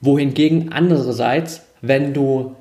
Wohingegen 0.02 0.72
andererseits, 0.72 1.62
wenn 1.82 2.14
du 2.14 2.56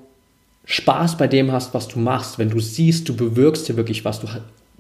Spaß 0.65 1.17
bei 1.17 1.27
dem 1.27 1.51
hast, 1.51 1.75
was 1.75 1.89
du 1.89 1.99
machst, 1.99 2.39
wenn 2.39 2.51
du 2.51 2.61
siehst, 2.61 3.09
du 3.09 3.17
bewirkst 3.17 3.67
hier 3.67 3.77
wirklich 3.77 4.05
was, 4.05 4.21
du 4.21 4.29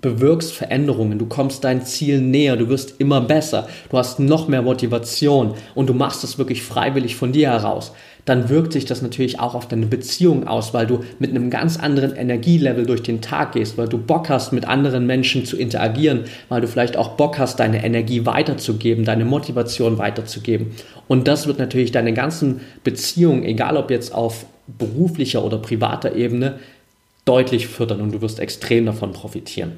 bewirkst 0.01 0.53
Veränderungen, 0.53 1.18
du 1.18 1.27
kommst 1.27 1.64
dein 1.64 1.85
Ziel 1.85 2.20
näher, 2.20 2.57
du 2.57 2.68
wirst 2.68 3.01
immer 3.01 3.20
besser, 3.20 3.68
du 3.90 3.98
hast 3.98 4.20
noch 4.20 4.48
mehr 4.48 4.62
Motivation 4.62 5.55
und 5.75 5.88
du 5.88 5.94
machst 5.94 6.25
es 6.25 6.38
wirklich 6.38 6.62
freiwillig 6.62 7.16
von 7.16 7.33
dir 7.33 7.51
heraus, 7.51 7.92
dann 8.24 8.48
wirkt 8.48 8.72
sich 8.72 8.85
das 8.85 9.02
natürlich 9.02 9.40
auch 9.40 9.54
auf 9.54 9.66
deine 9.66 9.87
Beziehung 9.87 10.46
aus, 10.46 10.72
weil 10.72 10.87
du 10.87 11.00
mit 11.18 11.30
einem 11.30 11.50
ganz 11.50 11.78
anderen 11.78 12.14
Energielevel 12.14 12.87
durch 12.87 13.02
den 13.02 13.20
Tag 13.20 13.52
gehst, 13.52 13.76
weil 13.78 13.88
du 13.88 13.98
Bock 13.98 14.28
hast, 14.28 14.52
mit 14.52 14.66
anderen 14.66 15.06
Menschen 15.06 15.44
zu 15.44 15.56
interagieren, 15.56 16.24
weil 16.48 16.61
du 16.61 16.68
vielleicht 16.68 16.96
auch 16.96 17.16
Bock 17.16 17.38
hast, 17.38 17.58
deine 17.58 17.85
Energie 17.85 18.24
weiterzugeben, 18.24 19.04
deine 19.04 19.24
Motivation 19.24 19.98
weiterzugeben. 19.98 20.72
Und 21.08 21.26
das 21.26 21.46
wird 21.46 21.58
natürlich 21.58 21.90
deine 21.90 22.12
ganzen 22.12 22.61
Beziehungen, 22.85 23.44
egal 23.44 23.76
ob 23.76 23.90
jetzt 23.90 24.14
auf 24.14 24.46
beruflicher 24.66 25.44
oder 25.44 25.58
privater 25.58 26.14
Ebene, 26.14 26.61
deutlich 27.24 27.66
fördern 27.66 28.00
und 28.00 28.12
du 28.12 28.20
wirst 28.20 28.40
extrem 28.40 28.87
davon 28.87 29.12
profitieren. 29.12 29.72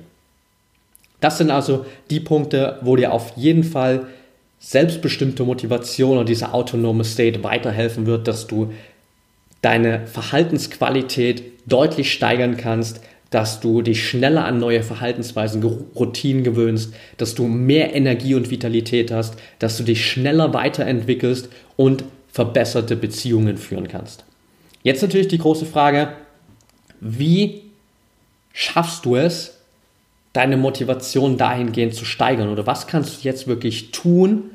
Das 1.21 1.39
sind 1.39 1.51
also 1.51 1.87
die 2.11 2.21
Punkte, 2.21 2.79
wo 2.83 2.97
dir 2.97 3.13
auf 3.13 3.33
jeden 3.37 3.65
Fall 3.65 4.07
selbstbestimmte 4.65 5.45
Motivation 5.45 6.17
oder 6.17 6.25
dieser 6.25 6.55
autonome 6.55 7.05
State 7.05 7.45
weiterhelfen 7.45 8.07
wird, 8.07 8.27
dass 8.27 8.47
du 8.47 8.73
deine 9.61 10.07
Verhaltensqualität 10.07 11.43
deutlich 11.67 12.11
steigern 12.13 12.57
kannst, 12.57 13.01
dass 13.29 13.61
du 13.61 13.83
dich 13.83 14.09
schneller 14.09 14.45
an 14.47 14.59
neue 14.59 14.83
Verhaltensweisen, 14.83 15.63
Routinen 15.63 16.45
gewöhnst, 16.45 16.95
dass 17.19 17.35
du 17.35 17.47
mehr 17.47 17.95
Energie 17.95 18.35
und 18.35 18.51
Vitalität 18.51 19.11
hast, 19.11 19.37
dass 19.59 19.77
du 19.77 19.83
dich 19.83 20.11
schneller 20.11 20.55
weiterentwickelst 20.55 21.51
und 21.77 22.05
verbesserte 22.33 22.97
Beziehungen 22.97 23.59
führen 23.59 23.89
kannst. 23.89 24.25
Jetzt 24.83 25.03
natürlich 25.03 25.29
die 25.29 25.39
große 25.39 25.67
Frage, 25.67 26.15
wie 27.01 27.63
schaffst 28.53 29.05
du 29.05 29.17
es, 29.17 29.59
deine 30.33 30.57
Motivation 30.57 31.37
dahingehend 31.37 31.95
zu 31.95 32.05
steigern? 32.05 32.49
Oder 32.49 32.67
was 32.67 32.87
kannst 32.87 33.19
du 33.19 33.29
jetzt 33.29 33.47
wirklich 33.47 33.91
tun, 33.91 34.51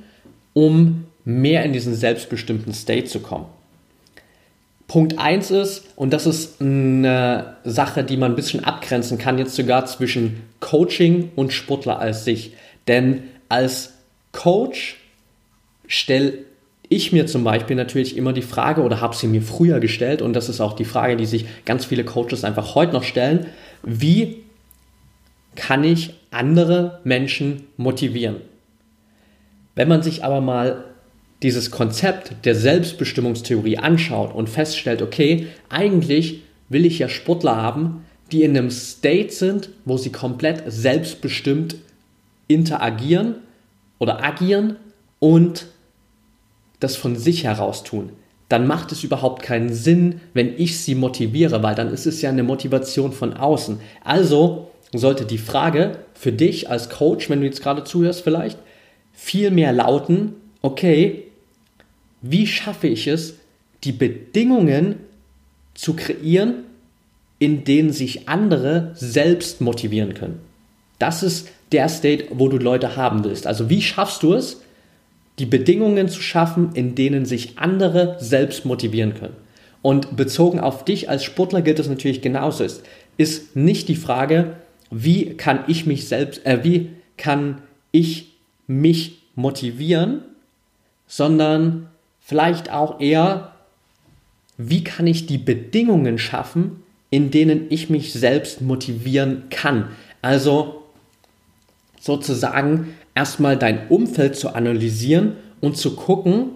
um 0.59 1.05
mehr 1.23 1.63
in 1.63 1.71
diesen 1.71 1.95
selbstbestimmten 1.95 2.73
State 2.73 3.05
zu 3.05 3.21
kommen? 3.21 3.45
Punkt 4.87 5.17
1 5.17 5.51
ist, 5.51 5.85
und 5.95 6.11
das 6.11 6.25
ist 6.25 6.59
eine 6.59 7.57
Sache, 7.63 8.03
die 8.03 8.17
man 8.17 8.33
ein 8.33 8.35
bisschen 8.35 8.65
abgrenzen 8.65 9.17
kann, 9.17 9.37
jetzt 9.37 9.55
sogar 9.55 9.85
zwischen 9.85 10.41
Coaching 10.59 11.31
und 11.35 11.53
Sportler 11.53 11.99
als 11.99 12.25
sich. 12.25 12.53
Denn 12.87 13.23
als 13.47 13.93
Coach 14.31 14.97
stelle 15.87 16.39
ich 16.89 17.13
mir 17.13 17.27
zum 17.27 17.43
Beispiel 17.43 17.75
natürlich 17.75 18.17
immer 18.17 18.33
die 18.33 18.41
Frage 18.41 18.81
oder 18.81 18.99
habe 18.99 19.15
sie 19.15 19.27
mir 19.27 19.43
früher 19.43 19.79
gestellt, 19.79 20.21
und 20.21 20.33
das 20.33 20.49
ist 20.49 20.59
auch 20.59 20.73
die 20.73 20.85
Frage, 20.85 21.15
die 21.15 21.27
sich 21.27 21.45
ganz 21.65 21.85
viele 21.85 22.03
Coaches 22.03 22.43
einfach 22.43 22.75
heute 22.75 22.93
noch 22.93 23.03
stellen, 23.03 23.45
wie 23.83 24.43
kann 25.55 25.83
ich 25.83 26.15
andere 26.31 26.99
Menschen 27.03 27.67
motivieren? 27.77 28.37
Wenn 29.75 29.87
man 29.87 30.01
sich 30.01 30.23
aber 30.23 30.41
mal 30.41 30.83
dieses 31.41 31.71
Konzept 31.71 32.45
der 32.45 32.55
Selbstbestimmungstheorie 32.55 33.77
anschaut 33.77 34.33
und 34.33 34.49
feststellt, 34.49 35.01
okay, 35.01 35.47
eigentlich 35.69 36.43
will 36.67 36.85
ich 36.85 36.99
ja 36.99 37.09
Sportler 37.09 37.55
haben, 37.55 38.05
die 38.31 38.43
in 38.43 38.55
einem 38.55 38.69
State 38.69 39.31
sind, 39.31 39.69
wo 39.85 39.97
sie 39.97 40.11
komplett 40.11 40.63
selbstbestimmt 40.67 41.75
interagieren 42.47 43.35
oder 43.99 44.23
agieren 44.23 44.75
und 45.19 45.67
das 46.79 46.95
von 46.95 47.15
sich 47.15 47.43
heraus 47.43 47.83
tun, 47.83 48.11
dann 48.47 48.65
macht 48.65 48.91
es 48.91 49.03
überhaupt 49.03 49.43
keinen 49.43 49.71
Sinn, 49.71 50.21
wenn 50.33 50.57
ich 50.57 50.79
sie 50.79 50.95
motiviere, 50.95 51.61
weil 51.61 51.75
dann 51.75 51.91
ist 51.91 52.07
es 52.07 52.21
ja 52.21 52.29
eine 52.29 52.43
Motivation 52.43 53.11
von 53.11 53.33
außen. 53.33 53.79
Also 54.03 54.71
sollte 54.93 55.25
die 55.25 55.37
Frage 55.37 55.99
für 56.15 56.31
dich 56.31 56.69
als 56.69 56.89
Coach, 56.89 57.29
wenn 57.29 57.41
du 57.41 57.45
jetzt 57.45 57.61
gerade 57.61 57.83
zuhörst 57.83 58.21
vielleicht, 58.21 58.57
viel 59.19 59.51
mehr 59.51 59.73
lauten, 59.73 60.33
okay, 60.61 61.25
wie 62.21 62.47
schaffe 62.47 62.87
ich 62.87 63.05
es, 63.05 63.35
die 63.83 63.91
Bedingungen 63.91 64.95
zu 65.73 65.93
kreieren, 65.93 66.63
in 67.37 67.65
denen 67.65 67.91
sich 67.91 68.29
andere 68.29 68.91
selbst 68.95 69.59
motivieren 69.59 70.13
können. 70.13 70.39
Das 70.99 71.21
ist 71.21 71.49
der 71.73 71.89
State, 71.89 72.27
wo 72.31 72.47
du 72.47 72.57
Leute 72.57 72.95
haben 72.95 73.23
willst. 73.25 73.45
Also 73.45 73.69
wie 73.69 73.81
schaffst 73.81 74.23
du 74.23 74.33
es, 74.33 74.61
die 75.37 75.45
Bedingungen 75.45 76.07
zu 76.07 76.21
schaffen, 76.21 76.71
in 76.73 76.95
denen 76.95 77.25
sich 77.25 77.59
andere 77.59 78.17
selbst 78.19 78.65
motivieren 78.65 79.13
können? 79.13 79.35
Und 79.81 80.15
bezogen 80.15 80.59
auf 80.59 80.85
dich 80.85 81.09
als 81.09 81.25
Sportler 81.25 81.61
gilt 81.61 81.79
es 81.79 81.89
natürlich 81.89 82.21
genauso. 82.21 82.63
Ist, 82.63 82.83
ist 83.17 83.55
nicht 83.55 83.89
die 83.89 83.95
Frage, 83.95 84.55
wie 84.91 85.35
kann 85.35 85.65
ich 85.67 85.85
mich 85.85 86.07
selbst, 86.07 86.45
äh, 86.45 86.63
wie 86.63 86.89
kann 87.17 87.61
ich 87.91 88.38
mich 88.69 89.23
motivieren, 89.35 90.21
sondern 91.07 91.87
vielleicht 92.21 92.71
auch 92.71 92.99
eher, 92.99 93.53
wie 94.57 94.83
kann 94.83 95.07
ich 95.07 95.25
die 95.25 95.39
Bedingungen 95.39 96.19
schaffen, 96.19 96.83
in 97.09 97.31
denen 97.31 97.65
ich 97.69 97.89
mich 97.89 98.13
selbst 98.13 98.61
motivieren 98.61 99.43
kann. 99.49 99.89
Also 100.21 100.83
sozusagen 101.99 102.93
erstmal 103.15 103.57
dein 103.57 103.87
Umfeld 103.87 104.35
zu 104.35 104.53
analysieren 104.53 105.33
und 105.61 105.75
zu 105.75 105.95
gucken, 105.95 106.51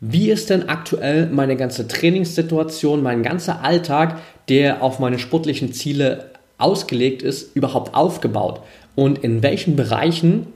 wie 0.00 0.30
ist 0.30 0.50
denn 0.50 0.68
aktuell 0.68 1.28
meine 1.30 1.56
ganze 1.56 1.88
Trainingssituation, 1.88 3.02
mein 3.02 3.22
ganzer 3.22 3.64
Alltag, 3.64 4.20
der 4.48 4.82
auf 4.82 4.98
meine 4.98 5.18
sportlichen 5.18 5.72
Ziele 5.72 6.30
ausgelegt 6.58 7.22
ist, 7.22 7.56
überhaupt 7.56 7.94
aufgebaut? 7.94 8.60
Und 8.94 9.18
in 9.20 9.42
welchen 9.42 9.76
Bereichen 9.76 10.48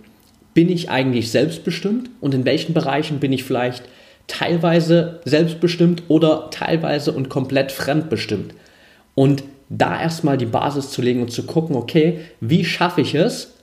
bin 0.54 0.68
ich 0.68 0.90
eigentlich 0.90 1.30
selbstbestimmt 1.30 2.10
und 2.20 2.34
in 2.34 2.44
welchen 2.44 2.74
Bereichen 2.74 3.20
bin 3.20 3.32
ich 3.32 3.44
vielleicht 3.44 3.84
teilweise 4.26 5.20
selbstbestimmt 5.24 6.04
oder 6.08 6.50
teilweise 6.50 7.12
und 7.12 7.28
komplett 7.28 7.72
fremdbestimmt. 7.72 8.54
Und 9.14 9.44
da 9.68 10.00
erstmal 10.00 10.36
die 10.36 10.46
Basis 10.46 10.90
zu 10.90 11.02
legen 11.02 11.22
und 11.22 11.32
zu 11.32 11.44
gucken, 11.44 11.76
okay, 11.76 12.20
wie 12.40 12.64
schaffe 12.64 13.00
ich 13.00 13.14
es, 13.14 13.54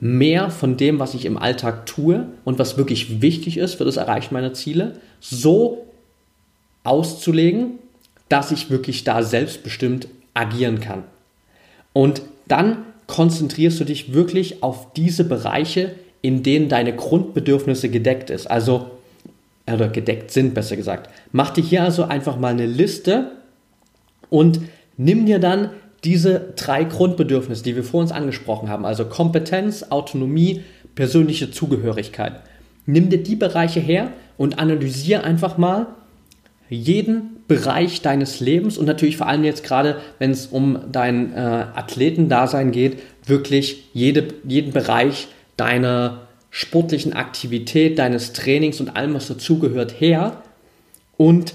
mehr 0.00 0.50
von 0.50 0.78
dem, 0.78 0.98
was 0.98 1.14
ich 1.14 1.26
im 1.26 1.36
Alltag 1.36 1.84
tue 1.84 2.26
und 2.44 2.58
was 2.58 2.78
wirklich 2.78 3.20
wichtig 3.20 3.58
ist 3.58 3.74
für 3.74 3.84
das 3.84 3.98
Erreichen 3.98 4.32
meiner 4.32 4.54
Ziele, 4.54 4.94
so 5.20 5.86
auszulegen, 6.82 7.78
dass 8.30 8.50
ich 8.50 8.70
wirklich 8.70 9.04
da 9.04 9.22
selbstbestimmt 9.22 10.08
agieren 10.32 10.80
kann. 10.80 11.04
Und 11.92 12.22
dann 12.48 12.78
konzentrierst 13.06 13.78
du 13.80 13.84
dich 13.84 14.14
wirklich 14.14 14.62
auf 14.62 14.92
diese 14.94 15.24
Bereiche, 15.24 15.94
in 16.22 16.42
denen 16.42 16.68
deine 16.68 16.94
Grundbedürfnisse 16.94 17.88
gedeckt 17.88 18.30
ist. 18.30 18.46
Also 18.46 18.90
oder 19.72 19.88
gedeckt 19.88 20.30
sind, 20.30 20.54
besser 20.54 20.76
gesagt. 20.76 21.10
Mach 21.32 21.50
dir 21.50 21.62
hier 21.62 21.82
also 21.82 22.04
einfach 22.04 22.38
mal 22.38 22.52
eine 22.52 22.66
Liste 22.66 23.32
und 24.28 24.60
nimm 24.96 25.26
dir 25.26 25.38
dann 25.38 25.70
diese 26.04 26.52
drei 26.56 26.84
Grundbedürfnisse, 26.84 27.62
die 27.62 27.76
wir 27.76 27.84
vor 27.84 28.00
uns 28.00 28.12
angesprochen 28.12 28.68
haben, 28.68 28.84
also 28.84 29.04
Kompetenz, 29.04 29.86
Autonomie, 29.90 30.62
persönliche 30.94 31.50
Zugehörigkeit. 31.50 32.40
Nimm 32.86 33.10
dir 33.10 33.22
die 33.22 33.36
Bereiche 33.36 33.80
her 33.80 34.12
und 34.38 34.58
analysiere 34.58 35.22
einfach 35.24 35.58
mal 35.58 35.86
jeden 36.68 37.40
Bereich 37.46 38.00
deines 38.00 38.40
Lebens 38.40 38.78
und 38.78 38.86
natürlich 38.86 39.16
vor 39.16 39.26
allem 39.26 39.44
jetzt 39.44 39.64
gerade, 39.64 40.00
wenn 40.18 40.30
es 40.30 40.46
um 40.46 40.78
dein 40.90 41.34
äh, 41.34 41.36
Athletendasein 41.36 42.70
geht, 42.70 43.00
wirklich 43.26 43.88
jede, 43.92 44.28
jeden 44.44 44.72
Bereich 44.72 45.28
deiner 45.60 46.22
sportlichen 46.50 47.12
Aktivität, 47.12 47.98
deines 47.98 48.32
Trainings 48.32 48.80
und 48.80 48.96
allem, 48.96 49.14
was 49.14 49.28
dazugehört, 49.28 50.00
her 50.00 50.42
und 51.16 51.54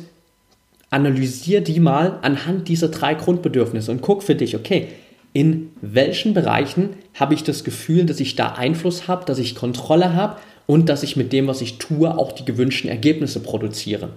analysier 0.92 1.62
die 1.62 1.80
mal 1.80 2.20
anhand 2.22 2.68
dieser 2.68 2.90
drei 2.90 3.16
Grundbedürfnisse 3.16 3.92
und 3.92 4.02
guck 4.02 4.24
für 4.24 4.36
dich, 4.36 4.56
okay, 4.56 4.88
in 5.34 5.72
welchen 5.82 6.34
Bereichen 6.34 6.92
habe 7.16 7.34
ich 7.34 7.44
das 7.44 7.64
Gefühl, 7.64 8.06
dass 8.06 8.22
ich 8.22 8.36
da 8.36 8.54
Einfluss 8.54 9.08
habe, 9.08 9.26
dass 9.26 9.40
ich 9.40 9.56
Kontrolle 9.56 10.14
habe 10.14 10.38
und 10.68 10.88
dass 10.88 11.04
ich 11.04 11.18
mit 11.18 11.34
dem, 11.34 11.48
was 11.48 11.62
ich 11.62 11.78
tue, 11.78 12.18
auch 12.18 12.32
die 12.32 12.46
gewünschten 12.46 12.90
Ergebnisse 12.90 13.42
produziere. 13.42 14.10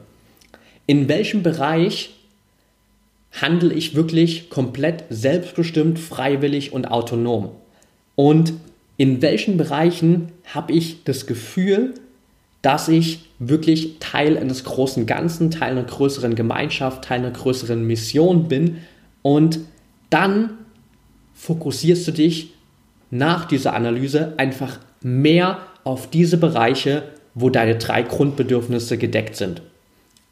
In 0.86 1.08
welchem 1.08 1.42
Bereich 1.42 2.10
handle 3.32 3.74
ich 3.74 3.94
wirklich 3.94 4.48
komplett 4.48 5.04
selbstbestimmt, 5.10 5.98
freiwillig 5.98 6.72
und 6.72 6.90
autonom? 6.90 7.50
Und 8.14 8.52
in 8.98 9.22
welchen 9.22 9.56
Bereichen 9.56 10.32
habe 10.52 10.72
ich 10.72 11.04
das 11.04 11.26
Gefühl, 11.26 11.94
dass 12.60 12.88
ich 12.88 13.20
wirklich 13.38 13.98
Teil 14.00 14.36
eines 14.36 14.64
großen 14.64 15.06
Ganzen, 15.06 15.50
Teil 15.50 15.72
einer 15.72 15.84
größeren 15.84 16.34
Gemeinschaft, 16.34 17.04
Teil 17.04 17.20
einer 17.20 17.30
größeren 17.30 17.86
Mission 17.86 18.48
bin 18.48 18.78
und 19.22 19.60
dann 20.10 20.50
fokussierst 21.34 22.08
du 22.08 22.12
dich 22.12 22.52
nach 23.10 23.44
dieser 23.44 23.74
Analyse 23.74 24.34
einfach 24.36 24.80
mehr 25.00 25.58
auf 25.84 26.10
diese 26.10 26.36
Bereiche, 26.36 27.04
wo 27.34 27.50
deine 27.50 27.76
drei 27.76 28.02
Grundbedürfnisse 28.02 28.98
gedeckt 28.98 29.36
sind. 29.36 29.62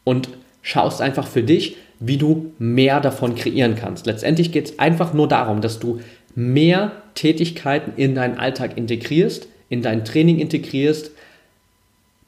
Und 0.03 0.29
schaust 0.63 1.01
einfach 1.01 1.29
für 1.29 1.45
dich, 1.45 1.77
wie 2.01 2.17
du 2.17 2.53
mehr 2.59 3.01
davon 3.01 3.37
kreieren 3.37 3.77
kannst. 3.77 4.07
Letztendlich 4.07 4.51
geht 4.51 4.67
es 4.67 4.79
einfach 4.81 5.15
nur 5.15 5.29
darum, 5.29 5.61
dass 5.61 5.79
du 5.79 6.01
mehr 6.35 6.93
Tätigkeiten 7.17 7.93
in 7.97 8.15
deinen 8.15 8.39
Alltag 8.39 8.79
integrierst, 8.79 9.49
in 9.69 9.83
dein 9.83 10.05
Training 10.05 10.39
integrierst, 10.39 11.11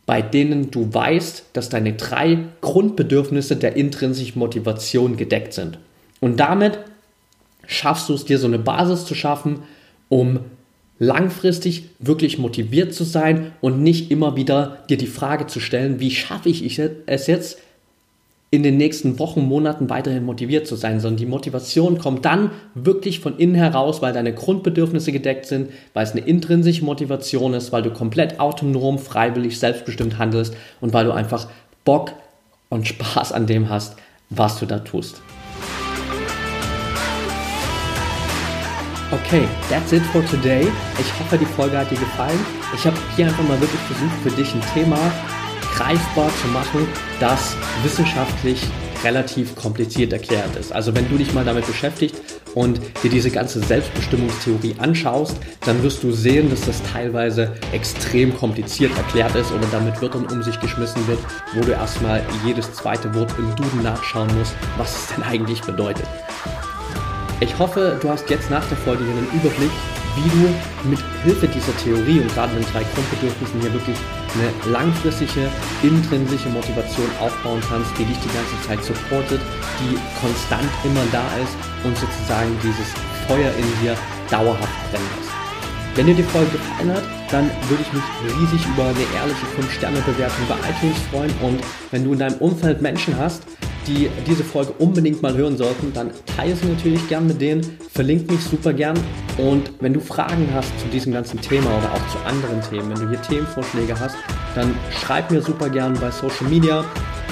bei 0.05 0.23
denen 0.23 0.73
du 0.73 0.93
weißt, 0.93 1.45
dass 1.53 1.69
deine 1.69 1.93
drei 1.93 2.39
Grundbedürfnisse 2.63 3.55
der 3.55 3.77
intrinsischen 3.77 4.41
Motivation 4.41 5.17
gedeckt 5.17 5.53
sind. 5.53 5.79
Und 6.19 6.41
damit 6.41 6.81
schaffst 7.67 8.09
du 8.09 8.15
es 8.15 8.25
dir 8.25 8.39
so 8.39 8.47
eine 8.47 8.59
Basis 8.59 9.05
zu 9.05 9.15
schaffen, 9.15 9.61
um 10.09 10.41
langfristig 10.99 11.91
wirklich 11.99 12.39
motiviert 12.39 12.93
zu 12.95 13.05
sein 13.05 13.53
und 13.61 13.83
nicht 13.83 14.11
immer 14.11 14.35
wieder 14.35 14.85
dir 14.89 14.97
die 14.97 15.07
Frage 15.07 15.47
zu 15.47 15.61
stellen, 15.61 16.01
wie 16.01 16.11
schaffe 16.11 16.49
ich 16.49 16.81
es 17.07 17.27
jetzt, 17.27 17.59
in 18.51 18.63
den 18.63 18.79
nächsten 18.79 19.19
Wochen, 19.19 19.43
Monaten 19.43 19.91
weiterhin 19.91 20.25
motiviert 20.25 20.67
zu 20.67 20.75
sein, 20.75 21.01
sondern 21.01 21.19
die 21.19 21.27
Motivation 21.27 21.99
kommt 21.99 22.25
dann 22.25 22.51
wirklich 22.75 23.21
von 23.21 23.37
innen 23.37 23.55
heraus, 23.55 24.01
weil 24.01 24.15
deine 24.15 24.33
Grundbedürfnisse 24.33 25.13
gedeckt 25.13 25.45
sind, 25.45 25.71
weil 25.93 26.05
es 26.05 26.13
eine 26.13 26.23
intrinsische 26.23 26.85
Motivation 26.85 27.53
ist, 27.53 27.73
weil 27.73 27.83
du 27.83 27.91
komplett 27.91 28.41
autonom, 28.41 28.99
freiwillig, 28.99 29.59
selbstbestimmt 29.59 30.19
handelst 30.19 30.55
und 30.81 30.95
weil 30.95 31.05
du 31.05 31.13
einfach 31.13 31.49
Bock 31.85 32.13
und 32.71 32.89
Spaß 32.89 33.33
an 33.33 33.47
dem 33.47 33.69
hast, 33.69 33.97
was 34.31 34.59
du 34.59 34.67
da 34.67 34.79
tust. 34.79 35.21
Okay, 39.11 39.47
that's 39.71 39.93
it 39.93 40.03
for 40.13 40.25
today. 40.27 40.67
Ich 40.99 41.21
hoffe, 41.21 41.39
die 41.39 41.47
Folge 41.47 41.79
hat 41.79 41.91
dir 41.91 41.99
gefallen. 41.99 42.39
Ich 42.75 42.87
habe 42.87 42.97
hier 43.17 43.27
einfach 43.27 43.47
mal 43.47 43.59
wirklich 43.61 43.81
versucht, 43.81 44.17
für 44.23 44.31
dich 44.31 44.55
ein 44.55 44.63
Thema 44.75 44.99
greifbar 45.79 46.29
zu 46.43 46.49
machen, 46.49 46.89
das 47.21 47.55
wissenschaftlich 47.85 48.61
relativ 49.05 49.55
kompliziert 49.55 50.13
erklärt 50.13 50.57
ist. 50.57 50.73
Also 50.73 50.93
wenn 50.95 51.09
du 51.09 51.17
dich 51.17 51.33
mal 51.33 51.45
damit 51.45 51.67
beschäftigt 51.69 52.17
und 52.57 52.81
dir 53.05 53.11
diese 53.11 53.31
ganze 53.31 53.61
Selbstbestimmungstheorie 53.61 54.75
anschaust, 54.79 55.37
dann 55.65 55.81
wirst 55.85 56.03
du 56.03 56.11
sehen, 56.11 56.51
dass 56.51 56.63
das 56.63 56.83
teilweise 56.83 57.53
extrem 57.73 58.37
kompliziert 58.37 58.91
erklärt 58.97 59.37
ist 59.37 59.53
oder 59.53 59.67
damit 59.71 60.03
Wörtern 60.03 60.27
um 60.27 60.43
sich 60.43 60.59
geschmissen 60.59 61.07
wird, 61.07 61.21
wo 61.55 61.61
du 61.61 61.71
erstmal 61.71 62.23
jedes 62.45 62.73
zweite 62.73 63.15
Wort 63.15 63.33
im 63.39 63.55
Duden 63.55 63.85
nachschauen 63.85 64.29
musst, 64.37 64.55
was 64.77 64.97
es 64.97 65.15
denn 65.15 65.23
eigentlich 65.23 65.61
bedeutet. 65.63 66.07
Ich 67.39 67.57
hoffe, 67.57 67.97
du 68.01 68.09
hast 68.09 68.29
jetzt 68.31 68.51
nach 68.51 68.67
der 68.67 68.79
Folge 68.79 69.05
hier 69.05 69.13
einen 69.13 69.31
Überblick, 69.33 69.71
wie 70.25 70.31
du 70.31 70.89
mit 70.89 70.99
Hilfe 71.23 71.47
dieser 71.49 71.77
Theorie 71.79 72.21
und 72.21 72.33
gerade 72.35 72.55
den 72.55 72.65
drei 72.73 72.83
Grundbedürfnissen 72.95 73.61
hier 73.61 73.73
wirklich 73.73 73.97
eine 74.35 74.73
langfristige, 74.73 75.49
intrinsische 75.83 76.49
Motivation 76.49 77.07
aufbauen 77.21 77.63
kannst, 77.69 77.91
die 77.99 78.05
dich 78.05 78.19
die 78.19 78.33
ganze 78.35 78.57
Zeit 78.67 78.83
supportet, 78.85 79.41
die 79.81 79.97
konstant 80.21 80.69
immer 80.85 81.05
da 81.13 81.25
ist 81.43 81.55
und 81.85 81.97
sozusagen 81.97 82.51
dieses 82.63 82.89
Feuer 83.27 83.51
in 83.55 83.69
dir 83.83 83.95
dauerhaft 84.31 84.91
brennen 84.91 85.09
lässt. 85.19 85.33
Wenn 85.95 86.07
dir 86.07 86.15
die 86.15 86.23
Folge 86.23 86.51
gefallen 86.53 86.95
hat, 86.95 87.03
dann 87.31 87.51
würde 87.69 87.83
ich 87.83 87.93
mich 87.93 88.05
riesig 88.39 88.67
über 88.67 88.85
eine 88.85 89.07
ehrliche 89.17 89.47
5-Sterne-Bewertung 89.59 90.45
bei 90.49 90.57
iTunes 90.71 90.99
freuen 91.11 91.33
und 91.43 91.61
wenn 91.91 92.05
du 92.05 92.13
in 92.13 92.19
deinem 92.19 92.37
Umfeld 92.39 92.81
Menschen 92.81 93.17
hast, 93.17 93.43
die 93.89 94.11
diese 94.27 94.45
Folge 94.45 94.73
unbedingt 94.79 95.23
mal 95.23 95.35
hören 95.35 95.57
sollten, 95.57 95.93
dann 95.93 96.11
teile 96.37 96.55
sie 96.55 96.67
natürlich 96.67 97.09
gern 97.09 97.27
mit 97.27 97.41
denen, 97.41 97.63
verlinke 97.93 98.33
mich 98.33 98.45
super 98.45 98.73
gern 98.73 98.99
und 99.39 99.73
wenn 99.81 99.93
du 99.93 100.01
Fragen 100.01 100.49
hast 100.55 100.79
zu 100.79 100.87
diesem 100.89 101.13
ganzen 101.13 101.41
Thema 101.41 101.67
oder 101.67 101.93
auch 101.93 102.09
zu 102.09 102.19
anderen 102.27 102.61
Themen, 102.69 102.91
wenn 102.91 103.03
du 103.03 103.09
hier 103.09 103.23
Themenvorschläge 103.23 103.99
hast, 103.99 104.17
dann 104.55 104.75
schreib 105.01 105.31
mir 105.31 105.41
super 105.41 105.69
gern 105.69 105.95
bei 106.01 106.11
Social 106.11 106.49
Media, 106.49 106.85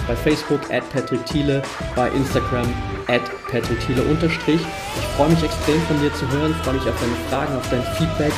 bei 0.07 0.17
Facebook 0.17 0.61
at 0.71 0.89
Patrick 0.91 1.25
Thiele, 1.27 1.63
bei 1.95 2.09
Instagram 2.11 2.67
at 3.09 3.23
Patrick 3.51 3.79
Thiele 3.81 4.03
unterstrich. 4.03 4.61
Ich 4.61 5.07
freue 5.17 5.29
mich 5.29 5.43
extrem 5.43 5.81
von 5.83 6.01
dir 6.01 6.13
zu 6.15 6.29
hören, 6.31 6.55
freue 6.63 6.75
mich 6.75 6.89
auf 6.89 7.01
deine 7.01 7.17
Fragen, 7.29 7.57
auf 7.57 7.69
dein 7.71 7.83
Feedback, 7.97 8.33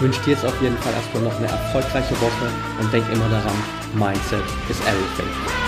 wünsche 0.00 0.22
dir 0.22 0.32
jetzt 0.32 0.44
auf 0.44 0.60
jeden 0.62 0.76
Fall 0.78 0.92
erstmal 0.92 1.22
noch 1.22 1.36
eine 1.38 1.48
erfolgreiche 1.48 2.14
Woche 2.20 2.48
und 2.80 2.92
denk 2.92 3.04
immer 3.12 3.28
daran, 3.28 3.56
Mindset 3.94 4.44
is 4.68 4.78
everything. 4.80 5.63